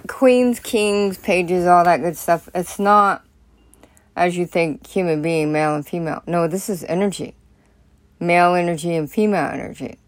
queens, 0.07 0.59
kings, 0.59 1.19
pages, 1.19 1.67
all 1.67 1.85
that 1.85 2.01
good 2.01 2.17
stuff. 2.17 2.49
It's 2.55 2.79
not 2.79 3.23
as 4.17 4.39
you 4.39 4.47
think 4.47 4.87
human 4.87 5.21
being, 5.21 5.53
male 5.53 5.75
and 5.75 5.87
female. 5.87 6.23
No, 6.27 6.49
this 6.49 6.71
is 6.71 6.83
energy. 6.85 7.35
Male 8.19 8.55
energy 8.55 8.97
and 8.97 9.11
female 9.11 9.51
energy. 9.51 9.99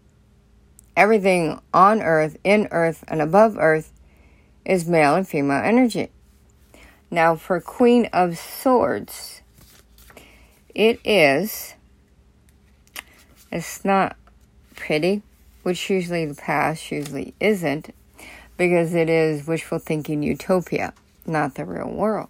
Everything 0.97 1.61
on 1.71 2.01
earth, 2.01 2.35
in 2.43 2.67
earth, 2.71 3.03
and 3.07 3.21
above 3.21 3.59
earth 3.59 3.93
is 4.65 4.87
male 4.87 5.13
and 5.13 5.27
female 5.27 5.61
energy. 5.63 6.09
Now, 7.11 7.35
for 7.35 7.61
Queen 7.61 8.09
of 8.11 8.39
Swords, 8.39 9.43
it 10.73 10.99
is. 11.05 11.75
It's 13.51 13.85
not 13.85 14.17
pretty, 14.75 15.21
which 15.61 15.91
usually 15.91 16.25
the 16.25 16.33
past 16.33 16.91
usually 16.91 17.35
isn't, 17.39 17.93
because 18.61 18.93
it 18.93 19.09
is 19.09 19.47
wishful 19.47 19.79
thinking 19.79 20.21
utopia, 20.21 20.93
not 21.25 21.55
the 21.55 21.65
real 21.65 21.89
world. 21.89 22.29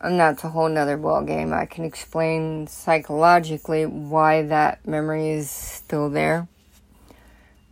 And 0.00 0.20
that's 0.20 0.44
a 0.44 0.50
whole 0.50 0.68
nother 0.68 0.96
ball 0.96 1.24
game. 1.24 1.52
I 1.52 1.66
can 1.66 1.84
explain 1.84 2.68
psychologically 2.68 3.86
why 3.86 4.42
that 4.42 4.86
memory 4.86 5.30
is 5.30 5.50
still 5.50 6.08
there 6.08 6.46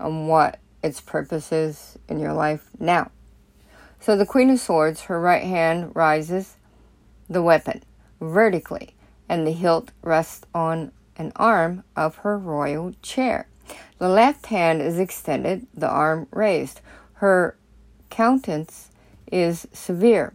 and 0.01 0.29
what 0.29 0.59
its 0.83 1.01
purpose 1.01 1.53
is 1.53 1.97
in 2.09 2.19
your 2.19 2.33
life 2.33 2.67
now. 2.81 3.13
So 4.01 4.17
the 4.17 4.27
Queen 4.27 4.51
of 4.51 4.59
Swords, 4.59 5.03
her 5.03 5.21
right 5.21 5.45
hand 5.45 5.95
rises 5.95 6.57
the 7.31 7.41
weapon 7.41 7.85
vertically, 8.21 8.97
and 9.29 9.47
the 9.47 9.53
hilt 9.53 9.93
rests 10.03 10.45
on 10.53 10.91
an 11.15 11.31
arm 11.37 11.85
of 11.95 12.17
her 12.17 12.37
royal 12.37 12.95
chair. 13.01 13.47
The 13.99 14.09
left 14.09 14.47
hand 14.47 14.81
is 14.81 14.99
extended, 14.99 15.67
the 15.75 15.89
arm 15.89 16.29
raised. 16.31 16.81
Her 17.15 17.57
countenance 18.11 18.91
is 19.31 19.67
severe, 19.73 20.33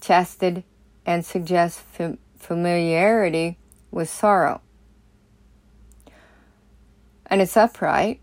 chested, 0.00 0.64
and 1.04 1.24
suggests 1.24 1.80
fam- 1.80 2.18
familiarity 2.38 3.58
with 3.90 4.10
sorrow. 4.10 4.60
And 7.26 7.40
it's 7.40 7.56
upright, 7.56 8.20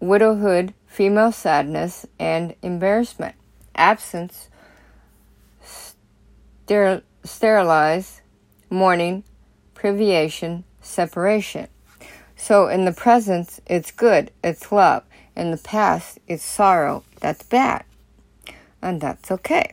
widowhood, 0.00 0.74
female 0.86 1.32
sadness, 1.32 2.06
and 2.18 2.54
embarrassment, 2.62 3.34
absence, 3.74 4.48
steril- 5.64 7.02
sterilize, 7.24 8.22
mourning, 8.70 9.24
privation, 9.74 10.64
separation. 10.80 11.68
So 12.36 12.68
in 12.68 12.84
the 12.84 12.92
present, 12.92 13.58
it's 13.66 13.90
good, 13.90 14.30
it's 14.44 14.70
love. 14.70 15.02
In 15.34 15.50
the 15.50 15.56
past, 15.56 16.18
it's 16.28 16.44
sorrow, 16.44 17.02
that's 17.20 17.42
bad. 17.42 17.84
And 18.80 19.00
that's 19.00 19.30
okay. 19.30 19.72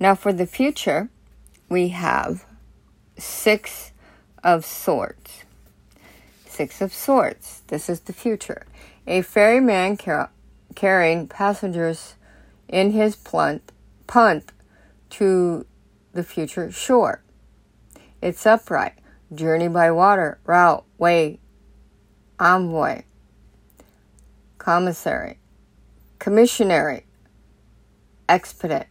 Now 0.00 0.14
for 0.14 0.32
the 0.32 0.46
future, 0.46 1.10
we 1.68 1.88
have 1.88 2.44
Six 3.16 3.92
of 4.42 4.64
Swords. 4.64 5.44
Six 6.46 6.80
of 6.80 6.92
Swords. 6.92 7.62
This 7.68 7.88
is 7.88 8.00
the 8.00 8.12
future. 8.12 8.66
A 9.06 9.22
ferryman 9.22 9.96
car- 9.96 10.30
carrying 10.74 11.28
passengers 11.28 12.14
in 12.68 12.90
his 12.90 13.14
punt, 13.14 13.70
punt 14.06 14.52
to 15.10 15.66
the 16.12 16.24
future 16.24 16.70
shore. 16.70 17.22
It's 18.20 18.46
upright, 18.46 18.94
journey 19.34 19.68
by 19.68 19.90
water, 19.90 20.38
route, 20.44 20.84
way, 20.98 21.38
envoy, 22.38 23.02
commissary, 24.58 25.38
commissionary, 26.18 27.02
expedite. 28.28 28.86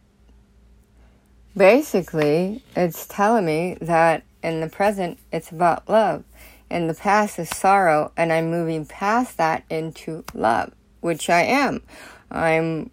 Basically, 1.56 2.62
it's 2.74 3.06
telling 3.06 3.44
me 3.44 3.76
that 3.80 4.24
in 4.42 4.60
the 4.60 4.68
present, 4.68 5.18
it's 5.32 5.50
about 5.50 5.88
love. 5.88 6.24
and 6.72 6.88
the 6.88 6.94
past 6.94 7.38
is 7.38 7.50
sorrow, 7.50 8.10
and 8.16 8.32
I'm 8.32 8.50
moving 8.50 8.86
past 8.86 9.36
that 9.36 9.62
into 9.68 10.24
love, 10.32 10.72
which 11.00 11.28
I 11.28 11.42
am. 11.42 11.82
I'm 12.30 12.90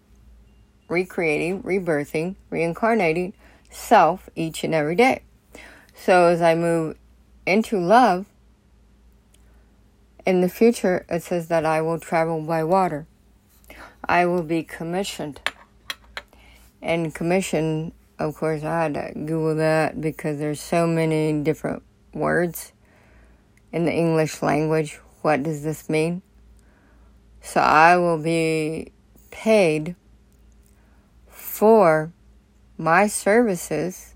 recreating, 0.86 1.62
rebirthing, 1.62 2.36
reincarnating 2.50 3.32
self 3.70 4.28
each 4.36 4.64
and 4.64 4.74
every 4.74 4.96
day. 4.96 5.22
So 5.94 6.26
as 6.26 6.42
I 6.42 6.54
move 6.54 6.98
into 7.46 7.78
love, 7.78 8.26
in 10.26 10.40
the 10.40 10.48
future, 10.48 11.06
it 11.08 11.22
says 11.22 11.48
that 11.48 11.64
I 11.64 11.80
will 11.80 11.98
travel 11.98 12.40
by 12.42 12.62
water. 12.64 13.06
I 14.04 14.26
will 14.26 14.42
be 14.42 14.62
commissioned. 14.62 15.40
And 16.82 17.14
commission, 17.14 17.92
of 18.18 18.34
course, 18.36 18.62
I 18.62 18.82
had 18.82 18.94
to 18.94 19.12
Google 19.14 19.56
that 19.56 20.00
because 20.00 20.38
there's 20.38 20.60
so 20.60 20.86
many 20.86 21.42
different 21.42 21.82
words 22.12 22.72
in 23.72 23.84
the 23.84 23.92
English 23.92 24.42
language. 24.42 25.00
What 25.22 25.42
does 25.42 25.62
this 25.62 25.88
mean? 25.88 26.22
So 27.42 27.60
I 27.60 27.96
will 27.96 28.18
be 28.18 28.92
paid 29.30 29.96
for 31.28 32.12
my 32.76 33.06
services. 33.06 34.09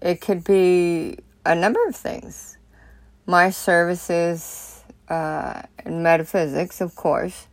It 0.00 0.20
could 0.20 0.44
be 0.44 1.18
a 1.44 1.54
number 1.54 1.80
of 1.86 1.96
things. 1.96 2.56
My 3.26 3.50
services 3.50 4.82
uh, 5.08 5.62
in 5.84 6.02
metaphysics, 6.02 6.80
of 6.80 6.94
course. 6.94 7.46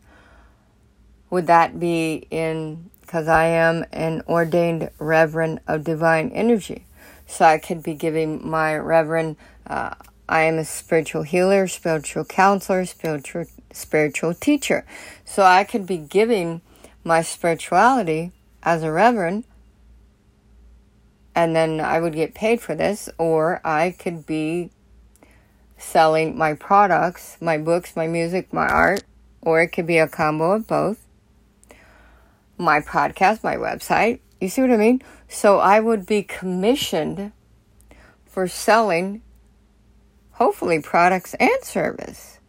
Would 1.29 1.47
that 1.47 1.79
be 1.79 2.27
in, 2.29 2.89
because 3.01 3.27
I 3.27 3.45
am 3.45 3.85
an 3.91 4.21
ordained 4.27 4.89
reverend 4.99 5.59
of 5.67 5.83
divine 5.83 6.29
energy. 6.29 6.85
So 7.25 7.45
I 7.45 7.57
could 7.57 7.81
be 7.81 7.95
giving 7.95 8.47
my 8.47 8.75
reverend, 8.77 9.37
uh, 9.65 9.95
I 10.29 10.41
am 10.41 10.57
a 10.59 10.65
spiritual 10.65 11.23
healer, 11.23 11.67
spiritual 11.67 12.25
counselor, 12.25 12.85
spiritual, 12.85 13.45
spiritual 13.71 14.33
teacher. 14.33 14.85
So 15.25 15.43
I 15.43 15.63
could 15.63 15.87
be 15.87 15.97
giving 15.97 16.61
my 17.03 17.21
spirituality 17.21 18.31
as 18.61 18.83
a 18.83 18.91
reverend 18.91 19.45
and 21.35 21.55
then 21.55 21.81
I 21.81 21.99
would 21.99 22.13
get 22.13 22.33
paid 22.33 22.61
for 22.61 22.73
this, 22.73 23.09
or 23.17 23.59
I 23.65 23.91
could 23.91 24.25
be 24.25 24.71
selling 25.77 26.37
my 26.37 26.53
products, 26.53 27.37
my 27.41 27.57
books, 27.57 27.95
my 27.95 28.07
music, 28.07 28.53
my 28.53 28.67
art, 28.67 29.03
or 29.41 29.61
it 29.61 29.67
could 29.67 29.85
be 29.85 29.97
a 29.97 30.07
combo 30.07 30.51
of 30.51 30.65
both. 30.65 31.05
My 32.57 32.79
podcast, 32.79 33.43
my 33.43 33.57
website. 33.57 34.19
You 34.39 34.47
see 34.47 34.61
what 34.61 34.71
I 34.71 34.77
mean? 34.77 35.01
So 35.27 35.59
I 35.59 35.81
would 35.81 36.05
be 36.05 36.23
commissioned 36.23 37.33
for 38.25 38.47
selling, 38.47 39.21
hopefully, 40.31 40.81
products 40.81 41.33
and 41.33 41.63
service, 41.63 42.39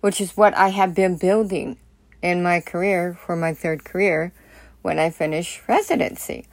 which 0.00 0.20
is 0.20 0.36
what 0.36 0.54
I 0.54 0.68
have 0.68 0.94
been 0.94 1.16
building 1.16 1.78
in 2.22 2.42
my 2.42 2.60
career 2.60 3.14
for 3.14 3.34
my 3.34 3.54
third 3.54 3.84
career 3.84 4.34
when 4.82 4.98
I 4.98 5.08
finish 5.08 5.62
residency. 5.66 6.46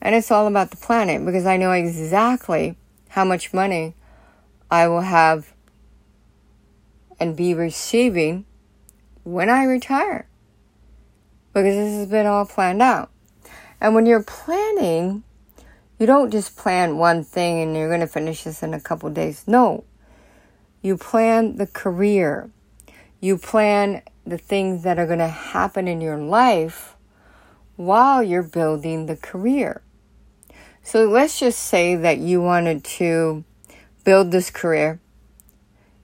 And 0.00 0.14
it's 0.14 0.30
all 0.30 0.46
about 0.46 0.70
the 0.70 0.76
planet 0.76 1.24
because 1.24 1.46
I 1.46 1.56
know 1.56 1.72
exactly 1.72 2.76
how 3.08 3.24
much 3.24 3.52
money 3.52 3.94
I 4.70 4.88
will 4.88 5.00
have 5.00 5.52
and 7.18 7.36
be 7.36 7.54
receiving 7.54 8.44
when 9.24 9.48
I 9.48 9.64
retire. 9.64 10.28
Because 11.52 11.74
this 11.74 11.96
has 11.96 12.08
been 12.08 12.26
all 12.26 12.44
planned 12.44 12.82
out. 12.82 13.10
And 13.80 13.94
when 13.94 14.06
you're 14.06 14.22
planning, 14.22 15.22
you 15.98 16.06
don't 16.06 16.30
just 16.30 16.56
plan 16.56 16.98
one 16.98 17.24
thing 17.24 17.60
and 17.60 17.74
you're 17.74 17.88
going 17.88 18.00
to 18.00 18.06
finish 18.06 18.44
this 18.44 18.62
in 18.62 18.74
a 18.74 18.80
couple 18.80 19.08
days. 19.10 19.44
No. 19.46 19.84
You 20.82 20.96
plan 20.96 21.56
the 21.56 21.66
career. 21.66 22.50
You 23.20 23.38
plan 23.38 24.02
the 24.26 24.38
things 24.38 24.82
that 24.82 24.98
are 24.98 25.06
going 25.06 25.20
to 25.20 25.28
happen 25.28 25.88
in 25.88 26.00
your 26.00 26.18
life 26.18 26.96
while 27.76 28.22
you're 28.22 28.42
building 28.42 29.06
the 29.06 29.16
career. 29.16 29.82
So 30.86 31.04
let's 31.04 31.40
just 31.40 31.58
say 31.58 31.96
that 31.96 32.18
you 32.18 32.40
wanted 32.40 32.84
to 32.84 33.42
build 34.04 34.30
this 34.30 34.50
career. 34.50 35.00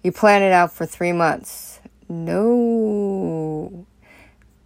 You 0.02 0.10
plan 0.10 0.42
it 0.42 0.50
out 0.50 0.72
for 0.72 0.86
three 0.86 1.12
months. 1.12 1.78
No, 2.08 3.86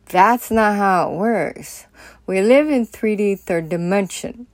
that's 0.07 0.50
not 0.50 0.76
how 0.76 1.11
it 1.11 1.16
works. 1.18 1.85
We 2.26 2.40
live 2.40 2.70
in 2.70 2.87
3D 2.87 3.40
third 3.40 3.68
dimension. 3.68 4.46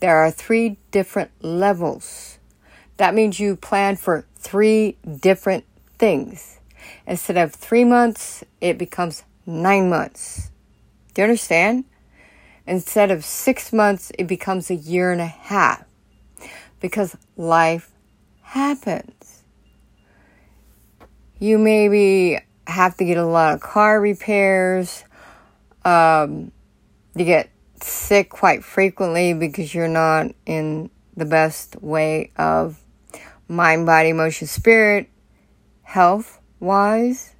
There 0.00 0.18
are 0.18 0.30
three 0.30 0.76
different 0.90 1.30
levels. 1.40 2.38
That 2.98 3.14
means 3.14 3.40
you 3.40 3.56
plan 3.56 3.96
for 3.96 4.26
three 4.36 4.98
different 5.20 5.64
things. 5.98 6.60
Instead 7.06 7.38
of 7.38 7.54
three 7.54 7.84
months, 7.84 8.44
it 8.60 8.76
becomes 8.76 9.24
nine 9.46 9.88
months. 9.88 10.50
Do 11.14 11.22
you 11.22 11.24
understand? 11.24 11.86
Instead 12.68 13.10
of 13.10 13.24
six 13.24 13.72
months, 13.72 14.12
it 14.18 14.26
becomes 14.26 14.68
a 14.70 14.74
year 14.74 15.10
and 15.10 15.22
a 15.22 15.26
half 15.26 15.84
because 16.80 17.16
life 17.34 17.90
happens. 18.42 19.42
You 21.38 21.56
maybe 21.56 22.38
have 22.66 22.94
to 22.98 23.06
get 23.06 23.16
a 23.16 23.24
lot 23.24 23.54
of 23.54 23.60
car 23.60 23.98
repairs. 23.98 25.02
Um, 25.82 26.52
you 27.16 27.24
get 27.24 27.48
sick 27.80 28.28
quite 28.28 28.62
frequently 28.62 29.32
because 29.32 29.74
you're 29.74 29.88
not 29.88 30.26
in 30.44 30.90
the 31.16 31.24
best 31.24 31.80
way 31.80 32.32
of 32.36 32.78
mind, 33.48 33.86
body, 33.86 34.10
emotion, 34.10 34.46
spirit, 34.46 35.08
health 35.84 36.38
wise. 36.60 37.34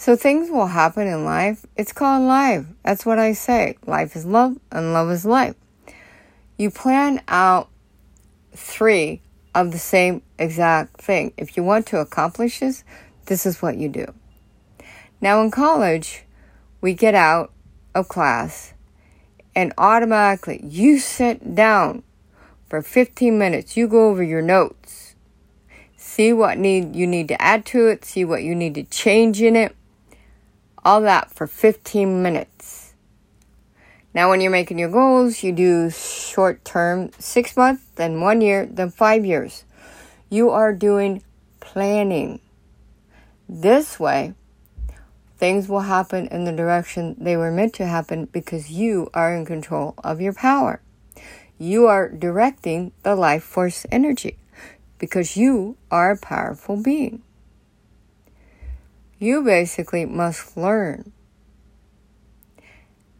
So 0.00 0.16
things 0.16 0.48
will 0.50 0.68
happen 0.68 1.06
in 1.06 1.26
life. 1.26 1.66
It's 1.76 1.92
called 1.92 2.22
life. 2.22 2.64
That's 2.82 3.04
what 3.04 3.18
I 3.18 3.34
say. 3.34 3.76
Life 3.84 4.16
is 4.16 4.24
love 4.24 4.56
and 4.72 4.94
love 4.94 5.10
is 5.10 5.26
life. 5.26 5.54
You 6.56 6.70
plan 6.70 7.20
out 7.28 7.68
three 8.56 9.20
of 9.54 9.72
the 9.72 9.78
same 9.78 10.22
exact 10.38 11.02
thing. 11.02 11.34
If 11.36 11.54
you 11.54 11.62
want 11.62 11.86
to 11.88 11.98
accomplish 11.98 12.60
this, 12.60 12.82
this 13.26 13.44
is 13.44 13.60
what 13.60 13.76
you 13.76 13.90
do. 13.90 14.06
Now 15.20 15.42
in 15.42 15.50
college, 15.50 16.24
we 16.80 16.94
get 16.94 17.14
out 17.14 17.52
of 17.94 18.08
class 18.08 18.72
and 19.54 19.74
automatically 19.76 20.62
you 20.64 20.98
sit 20.98 21.54
down 21.54 22.04
for 22.70 22.80
15 22.80 23.38
minutes. 23.38 23.76
You 23.76 23.86
go 23.86 24.08
over 24.08 24.22
your 24.22 24.40
notes. 24.40 25.14
See 25.94 26.32
what 26.32 26.56
need 26.56 26.96
you 26.96 27.06
need 27.06 27.28
to 27.28 27.42
add 27.42 27.66
to 27.66 27.88
it, 27.88 28.06
see 28.06 28.24
what 28.24 28.42
you 28.42 28.54
need 28.54 28.74
to 28.76 28.84
change 28.84 29.42
in 29.42 29.56
it 29.56 29.76
all 30.84 31.00
that 31.02 31.30
for 31.30 31.46
15 31.46 32.22
minutes. 32.22 32.94
Now, 34.12 34.30
when 34.30 34.40
you're 34.40 34.50
making 34.50 34.78
your 34.78 34.90
goals, 34.90 35.42
you 35.42 35.52
do 35.52 35.90
short 35.90 36.64
term, 36.64 37.10
six 37.18 37.56
months, 37.56 37.84
then 37.94 38.20
one 38.20 38.40
year, 38.40 38.66
then 38.66 38.90
five 38.90 39.24
years. 39.24 39.64
You 40.28 40.50
are 40.50 40.72
doing 40.72 41.22
planning. 41.60 42.40
This 43.48 44.00
way, 44.00 44.34
things 45.38 45.68
will 45.68 45.80
happen 45.80 46.26
in 46.26 46.44
the 46.44 46.52
direction 46.52 47.16
they 47.18 47.36
were 47.36 47.52
meant 47.52 47.74
to 47.74 47.86
happen 47.86 48.24
because 48.26 48.70
you 48.70 49.10
are 49.14 49.34
in 49.34 49.46
control 49.46 49.94
of 50.02 50.20
your 50.20 50.32
power. 50.32 50.80
You 51.58 51.86
are 51.86 52.08
directing 52.08 52.92
the 53.02 53.14
life 53.14 53.44
force 53.44 53.86
energy 53.92 54.38
because 54.98 55.36
you 55.36 55.76
are 55.90 56.12
a 56.12 56.18
powerful 56.18 56.76
being 56.76 57.22
you 59.20 59.42
basically 59.42 60.06
must 60.06 60.56
learn 60.56 61.12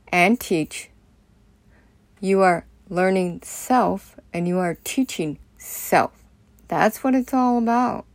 and 0.08 0.40
teach. 0.40 0.88
You 2.20 2.40
are 2.40 2.64
learning 2.88 3.42
self 3.44 4.18
and 4.32 4.48
you 4.48 4.58
are 4.58 4.78
teaching 4.82 5.38
self. 5.58 6.12
That's 6.68 7.04
what 7.04 7.14
it's 7.14 7.34
all 7.34 7.58
about. 7.58 8.06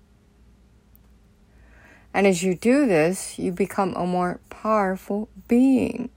And 2.12 2.26
as 2.26 2.42
you 2.42 2.56
do 2.56 2.88
this, 2.88 3.38
you 3.38 3.52
become 3.52 3.94
a 3.94 4.08
more 4.08 4.40
powerful 4.50 5.30
being. 5.48 6.10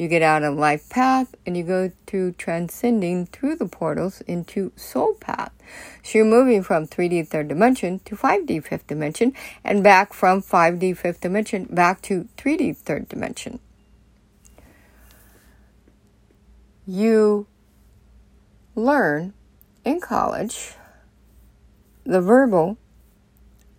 You 0.00 0.08
get 0.08 0.22
out 0.22 0.44
of 0.44 0.56
life 0.56 0.88
path 0.88 1.34
and 1.44 1.54
you 1.58 1.62
go 1.62 1.92
to 2.06 2.32
transcending 2.32 3.26
through 3.26 3.56
the 3.56 3.66
portals 3.66 4.22
into 4.22 4.72
soul 4.74 5.12
path. 5.12 5.52
So 6.02 6.16
you're 6.16 6.24
moving 6.24 6.62
from 6.62 6.86
3D 6.86 7.28
third 7.28 7.48
dimension 7.48 7.98
to 8.06 8.16
5D 8.16 8.64
fifth 8.64 8.86
dimension 8.86 9.34
and 9.62 9.84
back 9.84 10.14
from 10.14 10.40
5D 10.40 10.96
fifth 10.96 11.20
dimension 11.20 11.64
back 11.64 12.00
to 12.00 12.26
3D 12.38 12.78
third 12.78 13.10
dimension. 13.10 13.60
You 16.86 17.46
learn 18.74 19.34
in 19.84 20.00
college 20.00 20.76
the 22.04 22.22
verbal, 22.22 22.78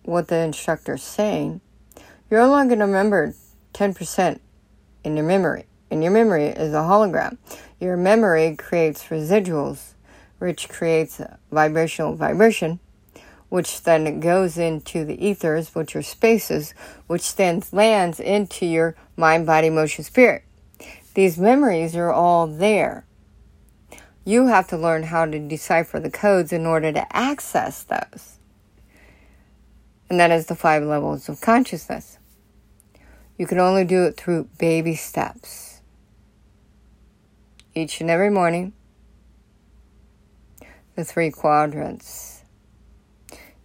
what 0.04 0.28
the 0.28 0.36
instructor's 0.36 1.02
saying. 1.02 1.60
You're 2.30 2.42
only 2.42 2.68
going 2.68 2.78
to 2.78 2.86
remember 2.86 3.34
10% 3.74 4.38
in 5.02 5.16
your 5.16 5.26
memory 5.26 5.64
and 5.92 6.02
your 6.02 6.10
memory 6.12 6.46
is 6.46 6.72
a 6.72 6.78
hologram. 6.78 7.36
Your 7.78 7.96
memory 7.96 8.56
creates 8.56 9.04
residuals. 9.04 9.92
which 10.42 10.68
creates 10.68 11.20
vibrational 11.52 12.16
vibration, 12.16 12.80
which 13.48 13.84
then 13.84 14.18
goes 14.18 14.58
into 14.58 15.04
the 15.04 15.24
ethers, 15.24 15.72
which 15.72 15.94
are 15.94 16.02
spaces, 16.02 16.74
which 17.06 17.36
then 17.36 17.62
lands 17.70 18.18
into 18.18 18.66
your 18.66 18.96
mind, 19.16 19.46
body, 19.46 19.68
emotion, 19.68 20.02
spirit. 20.02 20.42
These 21.14 21.38
memories 21.38 21.94
are 21.94 22.10
all 22.10 22.48
there. 22.48 23.06
You 24.24 24.48
have 24.48 24.66
to 24.68 24.76
learn 24.76 25.04
how 25.04 25.26
to 25.26 25.38
decipher 25.38 26.00
the 26.00 26.10
codes 26.10 26.52
in 26.52 26.66
order 26.66 26.90
to 26.90 27.16
access 27.16 27.84
those. 27.84 28.38
And 30.10 30.18
that 30.18 30.32
is 30.32 30.46
the 30.46 30.56
five 30.56 30.82
levels 30.82 31.28
of 31.28 31.40
consciousness. 31.40 32.18
You 33.38 33.46
can 33.46 33.60
only 33.60 33.84
do 33.84 34.06
it 34.06 34.16
through 34.16 34.48
baby 34.58 34.96
steps. 34.96 35.71
Each 37.74 38.02
and 38.02 38.10
every 38.10 38.28
morning, 38.28 38.74
the 40.94 41.04
three 41.04 41.30
quadrants. 41.30 42.44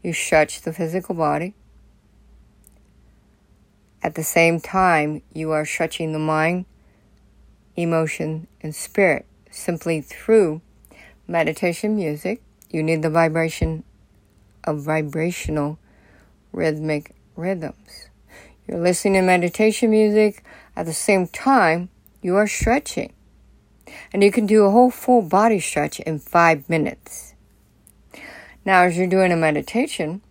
You 0.01 0.13
stretch 0.13 0.61
the 0.61 0.71
physical 0.71 1.13
body. 1.13 1.55
At 4.01 4.15
the 4.15 4.23
same 4.23 4.61
time, 4.61 5.23
you 5.33 5.51
are 5.51 5.65
stretching 5.65 6.13
the 6.13 6.19
mind, 6.19 6.65
emotion, 7.75 8.47
and 8.61 8.73
spirit 8.73 9.25
simply 9.51 9.99
through 9.99 10.61
meditation 11.27 11.97
music. 11.97 12.41
You 12.69 12.83
need 12.83 13.01
the 13.01 13.09
vibration 13.09 13.83
of 14.63 14.83
vibrational 14.83 15.79
rhythmic 16.53 17.13
rhythms. 17.35 18.07
You're 18.65 18.79
listening 18.79 19.15
to 19.15 19.21
meditation 19.21 19.89
music 19.89 20.45
at 20.77 20.85
the 20.85 20.93
same 20.93 21.27
time 21.27 21.89
you 22.21 22.37
are 22.37 22.47
stretching. 22.47 23.11
And 24.13 24.23
you 24.23 24.31
can 24.31 24.45
do 24.45 24.65
a 24.65 24.71
whole 24.71 24.91
full 24.91 25.21
body 25.21 25.59
stretch 25.59 25.99
in 25.99 26.19
five 26.19 26.69
minutes. 26.69 27.35
Now, 28.65 28.83
as 28.83 28.97
you're 28.97 29.07
doing 29.07 29.31
a 29.31 29.37
meditation, 29.37 30.21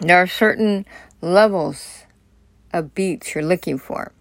there 0.00 0.18
are 0.18 0.26
certain 0.26 0.86
levels 1.20 2.04
of 2.72 2.94
beats 2.94 3.34
you're 3.34 3.44
looking 3.44 3.78
for. 3.78 4.12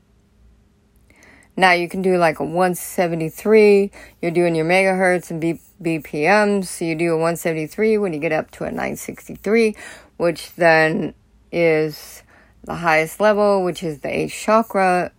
Now 1.59 1.71
you 1.71 1.89
can 1.89 2.03
do 2.03 2.17
like 2.17 2.39
a 2.39 2.43
173. 2.43 3.91
You're 4.21 4.31
doing 4.31 4.55
your 4.55 4.65
megahertz 4.65 5.31
and 5.31 5.41
B- 5.41 5.59
BPMs. 5.81 6.65
So 6.65 6.85
you 6.85 6.95
do 6.95 7.13
a 7.13 7.17
173 7.17 7.97
when 7.97 8.13
you 8.13 8.19
get 8.19 8.31
up 8.31 8.51
to 8.51 8.63
a 8.63 8.69
963, 8.69 9.75
which 10.17 10.53
then 10.53 11.15
is 11.51 12.21
the 12.63 12.75
highest 12.75 13.19
level, 13.19 13.63
which 13.63 13.81
is 13.81 13.99
the 13.99 14.15
eighth 14.15 14.33
chakra, 14.33 15.11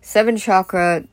seventh 0.00 0.40
chakra, 0.40 1.04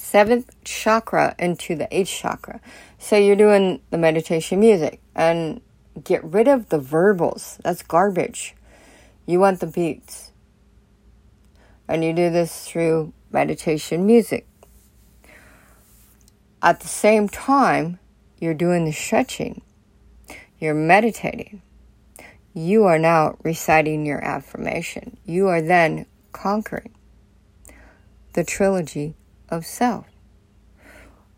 seventh 0.00 0.50
chakra 0.64 1.34
into 1.38 1.76
the 1.76 1.88
eighth 1.94 2.10
chakra. 2.10 2.60
So 2.98 3.16
you're 3.16 3.36
doing 3.36 3.80
the 3.90 3.98
meditation 3.98 4.60
music 4.60 5.00
and 5.14 5.60
get 6.02 6.24
rid 6.24 6.48
of 6.48 6.70
the 6.70 6.78
verbals. 6.78 7.58
That's 7.62 7.82
garbage. 7.82 8.54
You 9.26 9.40
want 9.40 9.60
the 9.60 9.66
beats. 9.66 10.32
And 11.86 12.02
you 12.04 12.12
do 12.12 12.30
this 12.30 12.66
through 12.66 13.12
meditation 13.30 14.06
music. 14.06 14.46
At 16.62 16.80
the 16.80 16.88
same 16.88 17.28
time, 17.28 17.98
you're 18.38 18.54
doing 18.54 18.84
the 18.84 18.92
stretching, 18.92 19.62
you're 20.58 20.74
meditating. 20.74 21.62
You 22.52 22.84
are 22.84 22.98
now 22.98 23.36
reciting 23.44 24.04
your 24.04 24.22
affirmation. 24.24 25.16
You 25.24 25.46
are 25.48 25.62
then 25.62 26.06
conquering 26.32 26.92
the 28.32 28.44
trilogy 28.44 29.14
of 29.50 29.66
self 29.66 30.06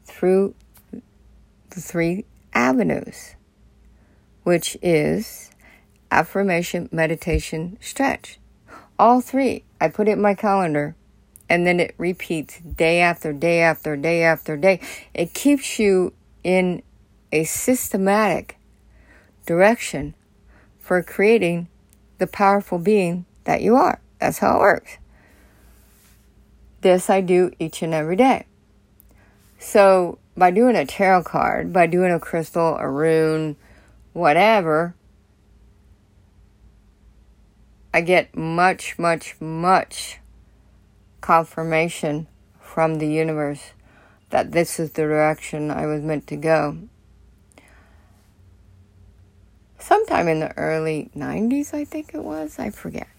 through 0.04 0.54
the 1.70 1.80
three 1.80 2.24
avenues, 2.54 3.34
which 4.42 4.76
is 4.82 5.50
affirmation, 6.10 6.88
meditation, 6.92 7.78
stretch. 7.80 8.38
All 8.98 9.20
three. 9.20 9.64
I 9.80 9.88
put 9.88 10.08
it 10.08 10.12
in 10.12 10.20
my 10.20 10.34
calendar 10.34 10.94
and 11.48 11.66
then 11.66 11.80
it 11.80 11.94
repeats 11.98 12.60
day 12.60 13.00
after 13.00 13.32
day 13.32 13.60
after 13.60 13.96
day 13.96 14.22
after 14.22 14.56
day. 14.56 14.80
It 15.12 15.34
keeps 15.34 15.78
you 15.78 16.12
in 16.44 16.82
a 17.32 17.44
systematic 17.44 18.58
direction 19.46 20.14
for 20.78 21.02
creating 21.02 21.68
the 22.18 22.26
powerful 22.26 22.78
being 22.78 23.24
that 23.44 23.62
you 23.62 23.74
are. 23.74 24.00
That's 24.20 24.38
how 24.38 24.56
it 24.56 24.60
works. 24.60 24.98
This 26.82 27.08
I 27.08 27.20
do 27.20 27.52
each 27.58 27.80
and 27.82 27.94
every 27.94 28.16
day. 28.16 28.46
So, 29.58 30.18
by 30.36 30.50
doing 30.50 30.74
a 30.74 30.84
tarot 30.84 31.22
card, 31.22 31.72
by 31.72 31.86
doing 31.86 32.12
a 32.12 32.18
crystal, 32.18 32.76
a 32.76 32.88
rune, 32.88 33.54
whatever, 34.12 34.94
I 37.94 38.00
get 38.00 38.36
much, 38.36 38.98
much, 38.98 39.40
much 39.40 40.18
confirmation 41.20 42.26
from 42.60 42.96
the 42.96 43.06
universe 43.06 43.72
that 44.30 44.50
this 44.50 44.80
is 44.80 44.90
the 44.92 45.02
direction 45.02 45.70
I 45.70 45.86
was 45.86 46.02
meant 46.02 46.26
to 46.28 46.36
go. 46.36 46.78
Sometime 49.78 50.26
in 50.26 50.40
the 50.40 50.56
early 50.56 51.10
90s, 51.14 51.74
I 51.74 51.84
think 51.84 52.12
it 52.14 52.24
was, 52.24 52.58
I 52.58 52.70
forget. 52.70 53.11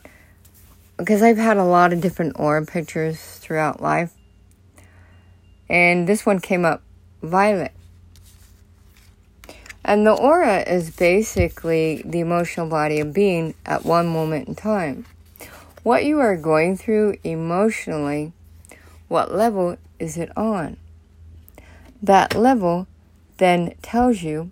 Because 0.98 1.22
I've 1.22 1.38
had 1.38 1.58
a 1.58 1.64
lot 1.64 1.94
of 1.94 2.02
different 2.02 2.40
aura 2.40 2.66
pictures 2.66 3.20
throughout 3.20 3.82
life. 3.82 4.14
And 5.70 6.08
this 6.08 6.26
one 6.26 6.40
came 6.40 6.66
up 6.66 6.84
violet. 7.22 7.72
And 9.86 10.06
the 10.06 10.14
aura 10.14 10.62
is 10.62 10.92
basically 10.92 12.04
the 12.06 12.20
emotional 12.20 12.68
body 12.68 13.00
of 13.00 13.14
being 13.14 13.54
at 13.66 13.84
one 13.84 14.08
moment 14.08 14.48
in 14.48 14.56
time 14.56 15.06
what 15.84 16.06
you 16.06 16.20
are 16.20 16.38
going 16.38 16.78
through 16.78 17.18
emotionally, 17.26 18.32
what 19.10 19.34
level 19.34 19.78
is 20.00 20.18
it 20.18 20.36
on? 20.38 20.78
That 22.02 22.36
level 22.36 22.88
then 23.38 23.76
tells 23.82 24.24
you 24.24 24.52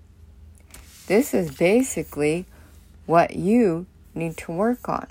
this 1.07 1.33
is 1.33 1.55
basically 1.55 2.45
what 3.05 3.35
you 3.35 3.85
need 4.13 4.37
to 4.37 4.51
work 4.51 4.87
on. 4.89 5.07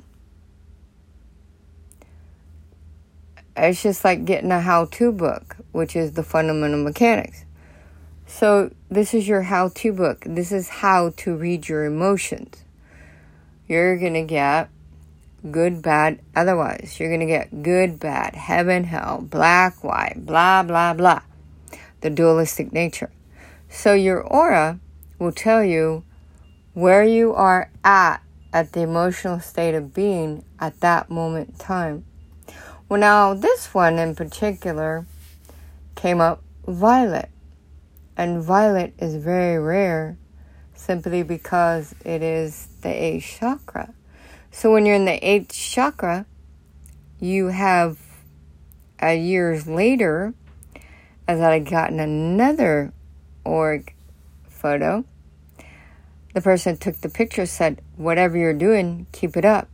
It's 3.63 3.83
just 3.83 4.05
like 4.05 4.25
getting 4.25 4.53
a 4.53 4.61
how 4.61 4.87
to 4.87 5.13
book, 5.13 5.57
which 5.73 5.95
is 5.95 6.13
the 6.13 6.23
fundamental 6.23 6.83
mechanics. 6.83 7.45
So, 8.27 8.73
this 8.91 9.13
is 9.13 9.27
your 9.27 9.43
how 9.43 9.69
to 9.69 9.93
book. 9.93 10.25
This 10.25 10.53
is 10.53 10.69
how 10.69 11.11
to 11.19 11.37
read 11.37 11.69
your 11.69 11.85
emotions. 11.85 12.65
You're 13.67 13.99
going 13.99 14.15
to 14.15 14.23
get 14.23 14.71
good, 15.51 15.83
bad, 15.83 16.21
otherwise. 16.35 16.99
You're 16.99 17.09
going 17.09 17.21
to 17.21 17.27
get 17.27 17.63
good, 17.63 17.99
bad, 18.01 18.35
heaven, 18.35 18.85
hell, 18.85 19.21
black, 19.21 19.83
white, 19.83 20.25
blah, 20.25 20.63
blah, 20.63 20.95
blah. 20.95 21.23
The 22.01 22.11
dualistic 22.11 22.73
nature. 22.73 23.11
So 23.69 23.95
your 23.95 24.21
aura 24.21 24.81
will 25.19 25.33
tell 25.33 25.63
you 25.63 26.05
where 26.75 27.05
you 27.05 27.35
are 27.35 27.71
at 27.85 28.23
at 28.53 28.73
the 28.73 28.81
emotional 28.81 29.41
state 29.41 29.75
of 29.75 29.95
being 29.95 30.45
at 30.59 30.81
that 30.81 31.11
moment 31.11 31.51
in 31.51 31.55
time. 31.57 32.05
Well, 32.91 32.99
now 32.99 33.35
this 33.35 33.73
one 33.73 34.01
in 34.01 34.17
particular 34.17 35.07
came 35.95 36.21
up 36.21 36.43
violet. 36.67 37.29
And 38.17 38.43
violet 38.43 38.95
is 38.99 39.15
very 39.15 39.61
rare 39.61 40.19
simply 40.75 41.23
because 41.23 41.95
it 42.05 42.21
is 42.21 42.67
the 42.83 42.89
eighth 42.89 43.37
chakra. 43.39 43.95
So 44.51 44.73
when 44.73 44.87
you're 44.87 44.97
in 44.97 45.05
the 45.05 45.25
eighth 45.25 45.55
chakra, 45.55 46.27
you 47.21 47.47
have 47.47 47.97
a 48.99 49.17
years 49.17 49.69
later, 49.69 50.35
as 51.29 51.39
I 51.39 51.61
had 51.61 51.71
gotten 51.71 52.01
another 52.01 52.93
aura 53.45 53.85
photo, 54.49 55.05
the 56.35 56.41
person 56.41 56.77
took 56.77 57.01
the 57.01 57.09
picture 57.09 57.47
said, 57.47 57.83
Whatever 57.97 58.37
you're 58.37 58.53
doing, 58.53 59.07
keep 59.13 59.37
it 59.37 59.45
up. 59.45 59.70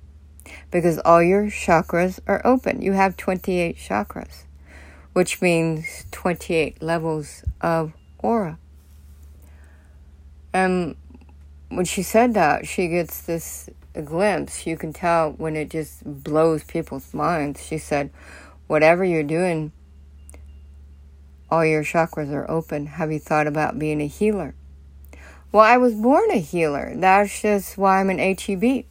Because 0.71 0.99
all 1.01 1.23
your 1.23 1.45
chakras 1.47 2.21
are 2.27 2.41
open. 2.45 2.83
You 2.83 2.93
have 2.93 3.17
28 3.17 3.77
chakras, 3.77 4.45
which 5.13 5.41
means 5.41 6.05
28 6.11 6.83
levels 6.83 7.45
of 7.61 7.93
aura. 8.19 8.59
And 10.53 10.97
when 11.69 11.85
she 11.85 12.03
said 12.03 12.35
that, 12.35 12.67
she 12.67 12.89
gets 12.89 13.23
this 13.23 13.69
glimpse, 14.05 14.67
you 14.67 14.77
can 14.77 14.93
tell 14.93 15.33
when 15.33 15.57
it 15.57 15.71
just 15.71 16.03
blows 16.05 16.65
people's 16.65 17.13
minds. 17.15 17.65
She 17.65 17.79
said, 17.79 18.11
Whatever 18.67 19.05
you're 19.05 19.23
doing, 19.23 19.73
all 21.51 21.65
your 21.65 21.85
chakras 21.85 22.33
are 22.33 22.51
open. 22.51 22.87
Have 22.87 23.13
you 23.13 23.19
thought 23.19 23.47
about 23.47 23.79
being 23.79 24.01
a 24.01 24.07
healer? 24.07 24.55
Well, 25.53 25.65
I 25.65 25.77
was 25.77 25.95
born 25.95 26.31
a 26.31 26.41
healer. 26.41 26.93
That's 26.97 27.41
just 27.41 27.79
why 27.79 28.01
I'm 28.01 28.11
an 28.11 28.19
HEB. 28.19 28.85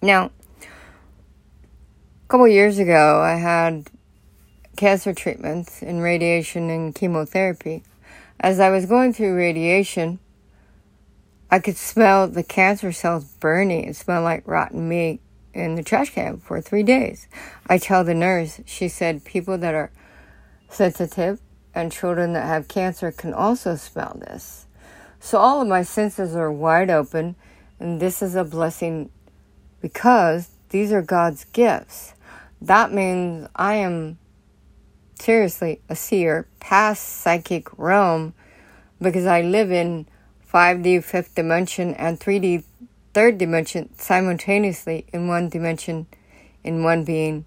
Now, 0.00 0.30
a 0.62 2.28
couple 2.28 2.46
years 2.46 2.78
ago, 2.78 3.20
I 3.20 3.34
had 3.34 3.90
cancer 4.76 5.12
treatments 5.12 5.82
and 5.82 6.00
radiation 6.02 6.70
and 6.70 6.94
chemotherapy. 6.94 7.82
As 8.38 8.60
I 8.60 8.70
was 8.70 8.86
going 8.86 9.12
through 9.12 9.34
radiation, 9.34 10.20
I 11.50 11.58
could 11.58 11.76
smell 11.76 12.28
the 12.28 12.44
cancer 12.44 12.92
cells 12.92 13.24
burning. 13.24 13.86
It 13.86 13.96
smelled 13.96 14.22
like 14.22 14.46
rotten 14.46 14.88
meat 14.88 15.20
in 15.52 15.74
the 15.74 15.82
trash 15.82 16.10
can 16.10 16.38
for 16.38 16.60
three 16.60 16.84
days. 16.84 17.26
I 17.66 17.78
tell 17.78 18.04
the 18.04 18.14
nurse, 18.14 18.60
she 18.66 18.88
said, 18.88 19.24
people 19.24 19.58
that 19.58 19.74
are 19.74 19.90
sensitive 20.68 21.40
and 21.74 21.90
children 21.90 22.34
that 22.34 22.46
have 22.46 22.68
cancer 22.68 23.10
can 23.10 23.34
also 23.34 23.74
smell 23.74 24.16
this. 24.20 24.66
So 25.18 25.38
all 25.38 25.60
of 25.60 25.66
my 25.66 25.82
senses 25.82 26.36
are 26.36 26.52
wide 26.52 26.90
open, 26.90 27.34
and 27.80 27.98
this 27.98 28.22
is 28.22 28.36
a 28.36 28.44
blessing 28.44 29.10
because 29.80 30.50
these 30.70 30.92
are 30.92 31.02
God's 31.02 31.44
gifts. 31.44 32.14
That 32.60 32.92
means 32.92 33.48
I 33.54 33.74
am 33.74 34.18
seriously 35.18 35.80
a 35.88 35.96
seer 35.96 36.48
past 36.60 37.02
psychic 37.02 37.76
realm 37.78 38.34
because 39.00 39.26
I 39.26 39.42
live 39.42 39.70
in 39.70 40.06
5D 40.52 41.04
fifth 41.04 41.34
dimension 41.34 41.94
and 41.94 42.18
3D 42.18 42.64
third 43.14 43.38
dimension 43.38 43.90
simultaneously 43.98 45.06
in 45.12 45.28
one 45.28 45.48
dimension, 45.48 46.06
in 46.64 46.82
one 46.82 47.04
being, 47.04 47.44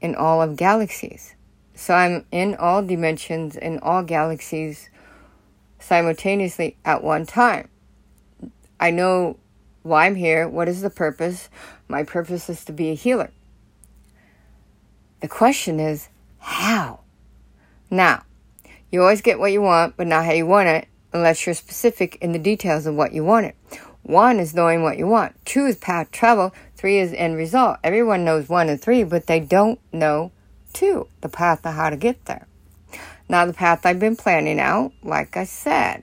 in 0.00 0.14
all 0.14 0.42
of 0.42 0.56
galaxies. 0.56 1.34
So 1.74 1.94
I'm 1.94 2.24
in 2.30 2.54
all 2.56 2.82
dimensions, 2.82 3.56
in 3.56 3.78
all 3.80 4.02
galaxies 4.02 4.90
simultaneously 5.78 6.76
at 6.84 7.02
one 7.02 7.26
time. 7.26 7.68
I 8.78 8.90
know 8.90 9.38
why 9.82 10.06
I'm 10.06 10.14
here, 10.14 10.48
what 10.48 10.68
is 10.68 10.80
the 10.80 10.90
purpose. 10.90 11.48
My 11.88 12.02
purpose 12.02 12.48
is 12.48 12.64
to 12.66 12.72
be 12.72 12.90
a 12.90 12.94
healer. 12.94 13.30
The 15.20 15.28
question 15.28 15.78
is, 15.78 16.08
how? 16.38 17.00
Now, 17.90 18.24
you 18.90 19.02
always 19.02 19.20
get 19.20 19.38
what 19.38 19.52
you 19.52 19.62
want, 19.62 19.96
but 19.96 20.06
not 20.06 20.24
how 20.24 20.32
you 20.32 20.46
want 20.46 20.68
it, 20.68 20.88
unless 21.12 21.46
you're 21.46 21.54
specific 21.54 22.16
in 22.16 22.32
the 22.32 22.38
details 22.38 22.86
of 22.86 22.94
what 22.94 23.12
you 23.12 23.24
want 23.24 23.46
it. 23.46 23.56
One 24.02 24.40
is 24.40 24.54
knowing 24.54 24.82
what 24.82 24.98
you 24.98 25.06
want. 25.06 25.36
Two 25.44 25.66
is 25.66 25.76
path 25.76 26.10
travel. 26.10 26.52
Three 26.76 26.98
is 26.98 27.12
end 27.12 27.36
result. 27.36 27.78
Everyone 27.84 28.24
knows 28.24 28.48
one 28.48 28.68
and 28.68 28.80
three, 28.80 29.04
but 29.04 29.26
they 29.26 29.38
don't 29.38 29.78
know 29.92 30.32
two, 30.72 31.06
the 31.20 31.28
path 31.28 31.64
of 31.64 31.74
how 31.74 31.90
to 31.90 31.96
get 31.96 32.24
there. 32.24 32.46
Now, 33.28 33.46
the 33.46 33.52
path 33.52 33.86
I've 33.86 34.00
been 34.00 34.16
planning 34.16 34.58
out, 34.58 34.92
like 35.02 35.36
I 35.36 35.44
said, 35.44 36.02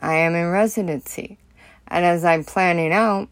I 0.00 0.14
am 0.14 0.34
in 0.34 0.50
residency. 0.50 1.38
And 1.88 2.04
as 2.04 2.24
I'm 2.24 2.44
planning 2.44 2.92
out, 2.92 3.28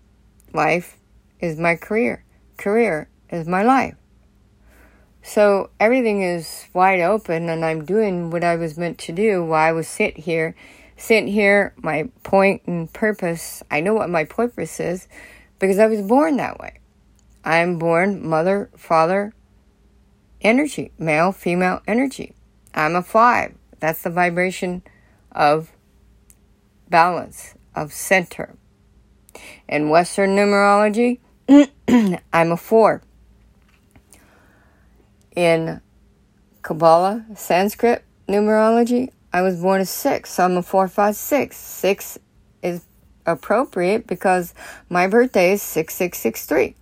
life 0.53 0.97
is 1.41 1.59
my 1.59 1.77
career. 1.77 2.25
Career 2.57 3.09
is 3.31 3.47
my 3.47 3.63
life. 3.63 3.95
So 5.23 5.71
everything 5.81 6.23
is 6.23 6.67
wide 6.73 7.01
open 7.01 7.49
and 7.49 7.65
I'm 7.65 7.85
doing 7.85 8.31
what 8.31 8.45
I 8.45 8.57
was 8.57 8.79
meant 8.79 8.99
to 8.99 9.13
do 9.13 9.45
while 9.45 9.69
I 9.69 9.73
was 9.73 9.89
sit 9.89 10.17
here 10.17 10.55
sit 10.97 11.29
here, 11.29 11.75
my 11.77 12.09
point 12.23 12.63
and 12.67 12.93
purpose. 12.93 13.63
I 13.71 13.81
know 13.81 13.95
what 13.95 14.11
my 14.11 14.25
purpose 14.25 14.81
is 14.81 15.09
because 15.59 15.79
I 15.79 15.87
was 15.87 16.03
born 16.03 16.37
that 16.39 16.59
way. 16.59 16.81
I 17.45 17.59
am 17.59 17.79
born 17.79 18.27
mother, 18.27 18.71
father, 18.77 19.33
energy, 20.41 20.93
male, 20.99 21.33
female 21.33 21.81
energy. 21.87 22.35
I'm 22.75 22.97
a 22.97 23.03
five. 23.03 23.55
That's 23.79 24.03
the 24.03 24.11
vibration 24.11 24.83
of 25.33 25.71
balance, 26.89 27.55
of 27.77 27.93
center. 27.93 28.57
In 29.68 29.91
Western 29.91 30.31
numerology, 30.31 31.20
I'm 32.33 32.53
a 32.53 32.57
four. 32.57 33.03
In 35.37 35.81
Kabbalah, 36.62 37.27
Sanskrit 37.37 38.03
numerology, 38.27 39.11
I 39.33 39.43
was 39.43 39.61
born 39.61 39.83
a 39.83 39.87
six, 39.87 40.31
so 40.33 40.45
I'm 40.45 40.57
a 40.57 40.62
four, 40.62 40.89
five, 40.89 41.14
six. 41.14 41.59
Six 41.59 42.18
is 42.62 42.87
appropriate 43.27 44.07
because 44.07 44.55
my 44.89 45.07
birthday 45.07 45.53
is 45.53 45.62
six, 45.62 45.95
six, 45.95 46.18
six, 46.18 46.47
three. 46.47 46.74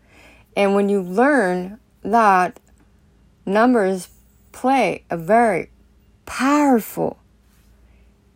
And 0.57 0.75
when 0.75 0.89
you 0.89 1.03
learn 1.03 1.81
that 2.03 2.61
numbers 3.45 4.09
play 4.53 5.05
a 5.11 5.17
very 5.17 5.71
powerful 6.27 7.19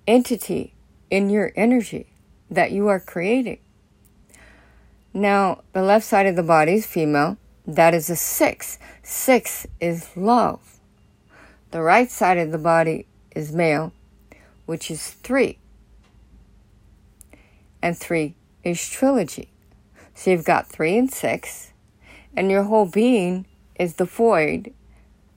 entity 0.07 0.75
in 1.11 1.31
your 1.31 1.53
energy 1.55 2.09
that 2.51 2.73
you 2.73 2.89
are 2.89 3.01
creating. 3.01 3.59
Now, 5.13 5.63
the 5.73 5.83
left 5.83 6.05
side 6.05 6.27
of 6.27 6.37
the 6.37 6.43
body 6.43 6.75
is 6.75 6.87
female. 6.87 7.39
That 7.67 7.95
is 7.95 8.09
a 8.11 8.17
six. 8.17 8.79
Six 9.03 9.67
is 9.81 10.17
love. 10.17 10.79
The 11.71 11.83
right 11.83 12.11
side 12.11 12.39
of 12.39 12.53
the 12.53 12.59
body 12.59 13.07
is 13.35 13.53
male 13.53 13.93
which 14.69 14.91
is 14.91 15.09
three. 15.09 15.57
And 17.81 17.97
three 17.97 18.35
is 18.63 18.87
trilogy. 18.87 19.49
So 20.15 20.31
you've 20.31 20.45
got 20.45 20.67
three 20.67 20.99
and 20.99 21.11
six, 21.11 21.73
and 22.37 22.51
your 22.51 22.65
whole 22.65 22.85
being 22.85 23.47
is 23.81 23.95
the 23.95 24.05
void, 24.05 24.75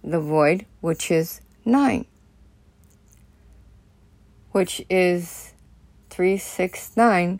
the 0.04 0.20
void, 0.20 0.66
which 0.82 1.10
is 1.12 1.40
nine, 1.64 2.08
which 4.52 4.84
is 4.90 5.51
three, 6.12 6.38
six, 6.38 6.92
nine, 6.96 7.40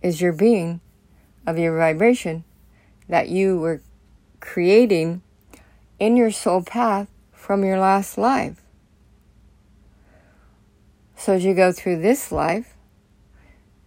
is 0.00 0.20
your 0.20 0.32
being 0.32 0.80
of 1.46 1.58
your 1.58 1.76
vibration 1.76 2.44
that 3.08 3.28
you 3.28 3.58
were 3.58 3.82
creating 4.40 5.20
in 5.98 6.16
your 6.16 6.30
soul 6.30 6.62
path 6.62 7.08
from 7.32 7.64
your 7.64 7.78
last 7.78 8.16
life. 8.16 8.62
So 11.16 11.34
as 11.34 11.44
you 11.44 11.54
go 11.54 11.72
through 11.72 12.00
this 12.00 12.30
life, 12.30 12.76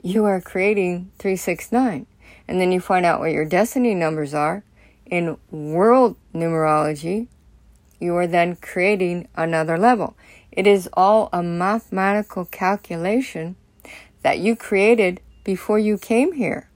you 0.04 0.26
are 0.26 0.42
creating 0.42 1.12
369. 1.18 2.06
And 2.48 2.60
then 2.60 2.74
you 2.74 2.82
find 2.82 3.06
out 3.06 3.22
what 3.22 3.32
your 3.32 3.46
destiny 3.46 3.96
numbers 3.96 4.34
are. 4.34 4.64
In 5.06 5.38
world 5.50 6.18
numerology, 6.34 7.28
you 8.00 8.16
are 8.18 8.28
then 8.28 8.58
creating 8.58 9.30
another 9.36 9.78
level. 9.78 10.18
It 10.52 10.68
is 10.68 10.90
all 10.94 11.30
a 11.32 11.42
mathematical 11.42 12.46
calculation 12.46 13.56
that 14.24 14.40
you 14.40 14.56
created 14.56 15.22
before 15.44 15.80
you 15.80 15.98
came 15.98 16.34
here. 16.34 16.70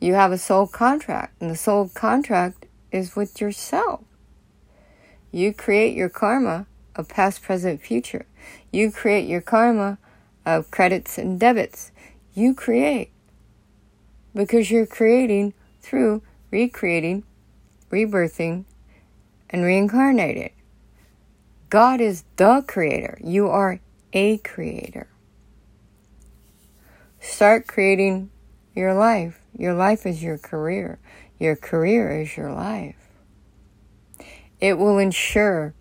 You 0.00 0.14
have 0.14 0.32
a 0.32 0.38
soul 0.38 0.66
contract, 0.66 1.40
and 1.40 1.50
the 1.50 1.56
soul 1.56 1.88
contract 1.94 2.66
is 2.90 3.14
with 3.14 3.40
yourself. 3.40 4.00
You 5.30 5.52
create 5.52 5.96
your 5.96 6.08
karma 6.08 6.66
of 6.96 7.08
past, 7.08 7.42
present, 7.42 7.80
future. 7.80 8.26
You 8.72 8.90
create 8.90 9.28
your 9.28 9.40
karma 9.40 9.98
of 10.44 10.70
credits 10.70 11.18
and 11.18 11.38
debits. 11.38 11.92
You 12.34 12.54
create 12.54 13.12
because 14.34 14.70
you're 14.70 14.86
creating 14.86 15.54
through 15.80 16.22
recreating, 16.50 17.24
rebirthing, 17.90 18.64
and 19.50 19.64
reincarnated. 19.64 20.50
God 21.70 22.00
is 22.00 22.24
the 22.36 22.64
creator. 22.66 23.18
You 23.22 23.48
are 23.48 23.80
a 24.12 24.38
creator. 24.38 25.08
Start 27.20 27.66
creating 27.66 28.30
your 28.74 28.94
life. 28.94 29.40
Your 29.56 29.74
life 29.74 30.06
is 30.06 30.22
your 30.22 30.38
career. 30.38 30.98
Your 31.38 31.56
career 31.56 32.20
is 32.20 32.36
your 32.36 32.52
life. 32.52 32.96
It 34.60 34.78
will 34.78 34.98
ensure 34.98 35.74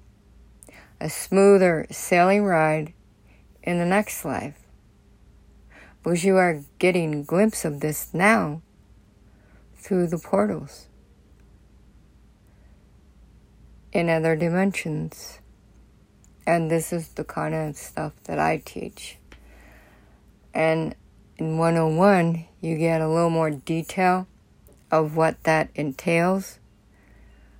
a 0.99 1.09
smoother 1.09 1.88
sailing 1.89 2.45
ride 2.45 2.93
in 3.63 3.79
the 3.79 3.86
next 3.86 4.23
life. 4.23 4.57
Because 6.03 6.23
you 6.23 6.38
are 6.38 6.63
getting 6.79 7.13
a 7.13 7.23
glimpse 7.23 7.63
of 7.63 7.79
this 7.79 8.13
now 8.13 8.61
through 9.75 10.07
the 10.07 10.17
portals 10.17 10.88
in 13.91 14.09
other 14.09 14.36
dimensions. 14.36 15.40
And 16.45 16.71
this 16.71 16.91
is 16.91 17.09
the 17.09 17.23
kind 17.23 17.53
of 17.53 17.75
stuff 17.75 18.13
that 18.25 18.39
I 18.39 18.61
teach. 18.63 19.17
And 20.53 20.95
in 21.37 21.57
101, 21.57 22.45
you 22.61 22.77
get 22.77 23.01
a 23.01 23.07
little 23.07 23.29
more 23.29 23.51
detail 23.51 24.27
of 24.91 25.15
what 25.15 25.43
that 25.43 25.69
entails. 25.75 26.59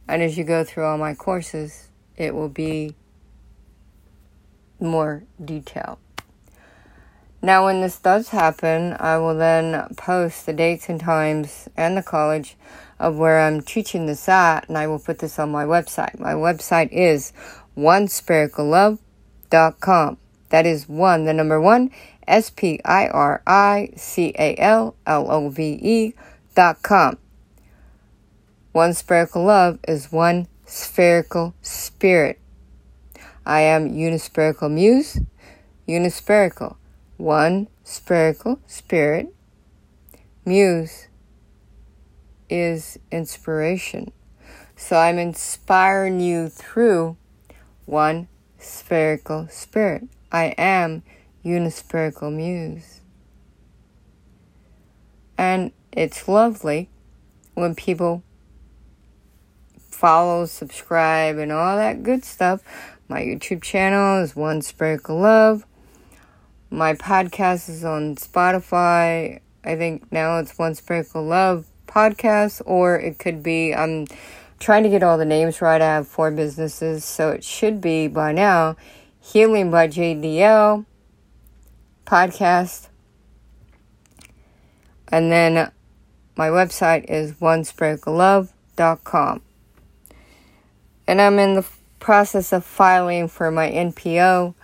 And 0.08 0.22
as 0.22 0.38
you 0.38 0.44
go 0.44 0.64
through 0.64 0.86
all 0.86 0.98
my 0.98 1.14
courses, 1.14 1.90
it 2.18 2.36
will 2.36 2.50
be 2.50 2.96
more 4.80 5.24
detail. 5.44 6.00
Now, 7.44 7.66
when 7.66 7.82
this 7.82 7.98
does 7.98 8.30
happen, 8.30 8.96
I 9.00 9.18
will 9.18 9.36
then 9.36 9.96
post 9.96 10.46
the 10.46 10.54
dates 10.54 10.90
and 10.90 11.00
times 11.00 11.68
and 11.76 11.98
the 11.98 12.04
college 12.04 12.56
of 13.00 13.18
where 13.18 13.40
I'm 13.40 13.62
teaching 13.62 14.06
this 14.06 14.30
at, 14.30 14.68
and 14.68 14.78
I 14.78 14.86
will 14.86 15.00
put 15.00 15.18
this 15.18 15.40
on 15.40 15.50
my 15.50 15.66
website. 15.66 16.20
My 16.20 16.34
website 16.34 16.90
is 16.92 17.34
onespiricallove.com. 17.78 20.18
That 20.50 20.66
is 20.66 20.90
one, 20.90 21.26
the 21.26 21.34
number 21.34 21.62
one, 21.62 21.92
S 22.28 22.50
P 22.50 22.80
I 22.86 23.08
R 23.08 23.42
I 23.48 23.90
C 23.96 24.34
A 24.38 24.56
L 24.58 24.96
L 25.06 25.32
O 25.32 25.50
V 25.50 25.80
E 25.82 26.14
dot 26.56 26.84
com. 26.84 27.18
One 28.72 28.94
spherical 28.94 29.44
love 29.44 29.80
is 29.88 30.12
one 30.12 30.48
spherical 30.66 31.54
spirit. 31.62 32.40
I 33.46 33.62
am 33.62 33.88
Unispherical 33.88 34.70
Muse, 34.70 35.20
Unispherical, 35.88 36.78
one 37.18 37.68
spherical 37.84 38.60
spirit. 38.68 39.34
Muse 40.46 41.08
is 42.50 43.00
inspiration. 43.12 44.12
So 44.76 44.98
I'm 44.98 45.18
inspiring 45.18 46.20
you 46.20 46.50
through 46.50 47.18
one 47.92 48.26
spherical 48.58 49.50
spirit. 49.50 50.08
I 50.32 50.56
am 50.58 51.04
unispherical 51.44 52.32
muse. 52.32 53.02
And 55.38 55.74
it's 55.92 56.28
lovely 56.30 56.90
when 57.54 57.76
people 57.76 58.24
follow, 59.78 60.46
subscribe, 60.46 61.38
and 61.38 61.52
all 61.52 61.76
that 61.76 62.02
good 62.02 62.24
stuff. 62.24 62.62
My 63.10 63.22
YouTube 63.22 63.62
channel 63.62 64.24
is 64.24 64.38
One 64.38 64.62
Spherical 64.62 65.20
Love. 65.20 65.66
My 66.70 66.94
podcast 66.94 67.68
is 67.68 67.84
on 67.84 68.16
Spotify. 68.16 69.42
I 69.66 69.76
think 69.76 70.10
now 70.14 70.40
it's 70.40 70.58
One 70.58 70.76
Spherical 70.76 71.26
Love 71.26 71.66
podcast, 71.88 72.62
or 72.66 72.98
it 72.98 73.20
could 73.20 73.44
be, 73.44 73.76
I'm 73.76 74.08
trying 74.62 74.84
to 74.84 74.90
get 74.90 75.04
all 75.04 75.18
the 75.18 75.26
names 75.26 75.62
right. 75.62 75.82
I 75.82 75.96
have 75.96 76.08
four 76.08 76.32
businesses, 76.32 77.04
so 77.04 77.32
it 77.32 77.44
should 77.44 77.82
be 77.82 78.08
by 78.08 78.32
now 78.32 78.78
Healing 79.24 79.70
by 79.70 79.88
JDL 79.88 80.84
podcast. 82.06 82.88
And 85.10 85.32
then 85.32 85.72
my 86.36 86.48
website 86.48 87.06
is 87.06 87.34
onespherical.love.com. 87.34 89.42
And 91.08 91.22
I'm 91.22 91.40
in 91.40 91.56
the 91.56 91.66
process 92.00 92.52
of 92.52 92.66
filing 92.66 93.28
for 93.28 93.52
my 93.52 93.70
NPO, 93.70 94.56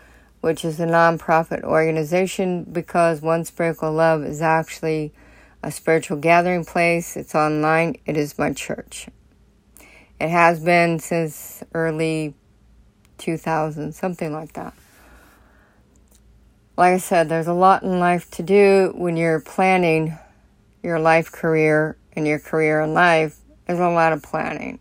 which 0.42 0.66
is 0.66 0.80
a 0.80 0.88
nonprofit 0.88 1.62
organization, 1.64 2.64
because 2.64 3.22
One 3.22 3.46
Spherical 3.46 3.92
Love 3.92 4.24
is 4.24 4.42
actually 4.42 5.14
a 5.62 5.72
spiritual 5.72 6.18
gathering 6.18 6.66
place. 6.66 7.16
It's 7.16 7.36
online. 7.36 7.98
It 8.06 8.18
is 8.18 8.40
my 8.40 8.54
church. 8.54 9.08
It 10.20 10.30
has 10.30 10.60
been 10.60 10.98
since 11.00 11.64
early 11.74 12.34
2000, 13.20 13.94
something 13.94 14.34
like 14.34 14.54
that. 14.54 14.74
Like 16.76 16.94
I 16.94 16.98
said, 16.98 17.30
there's 17.30 17.48
a 17.48 17.54
lot 17.54 17.84
in 17.84 18.00
life 18.00 18.30
to 18.32 18.44
do 18.44 18.94
when 18.96 19.16
you're 19.16 19.40
planning 19.40 20.18
your 20.82 21.00
life 21.00 21.32
career 21.32 21.98
and 22.14 22.28
your 22.28 22.40
career 22.40 22.82
in 22.82 22.94
life. 22.94 23.38
There's 23.68 23.80
a 23.80 23.90
lot 23.90 24.14
of 24.14 24.24
planning. 24.24 24.80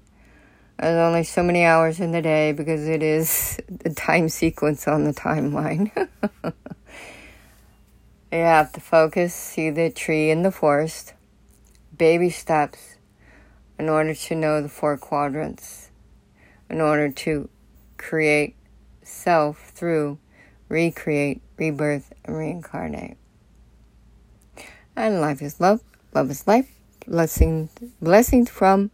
There's 0.78 0.98
only 0.98 1.24
so 1.24 1.42
many 1.42 1.64
hours 1.64 2.00
in 2.00 2.12
the 2.12 2.22
day 2.22 2.52
because 2.52 2.86
it 2.86 3.02
is 3.02 3.58
the 3.68 3.92
time 3.92 4.28
sequence 4.30 4.88
on 4.88 5.04
the 5.04 5.12
timeline. 5.12 5.90
you 6.44 6.52
have 8.38 8.72
to 8.72 8.80
focus, 8.80 9.34
see 9.34 9.68
the 9.70 9.90
tree 9.90 10.30
in 10.30 10.42
the 10.42 10.52
forest, 10.52 11.12
baby 11.96 12.30
steps 12.30 12.95
in 13.78 13.88
order 13.88 14.14
to 14.14 14.34
know 14.34 14.62
the 14.62 14.68
four 14.68 14.96
quadrants, 14.96 15.90
in 16.70 16.80
order 16.80 17.10
to 17.10 17.48
create 17.96 18.56
self 19.02 19.70
through 19.70 20.18
recreate, 20.68 21.40
rebirth, 21.56 22.12
and 22.24 22.36
reincarnate. 22.36 23.16
And 24.94 25.20
life 25.20 25.42
is 25.42 25.60
love, 25.60 25.80
love 26.14 26.30
is 26.30 26.46
life. 26.46 26.70
Blessing, 27.06 27.68
blessings 28.00 28.50
from 28.50 28.90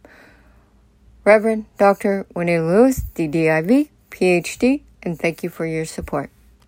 Reverend 1.23 1.65
Dr. 1.77 2.27
Winnie 2.35 2.59
Lewis, 2.59 3.01
DDIV, 3.15 3.89
PhD, 4.11 4.81
and 5.01 5.17
thank 5.17 5.41
you 5.41 5.49
for 5.49 5.65
your 5.65 5.85
support. 5.85 6.29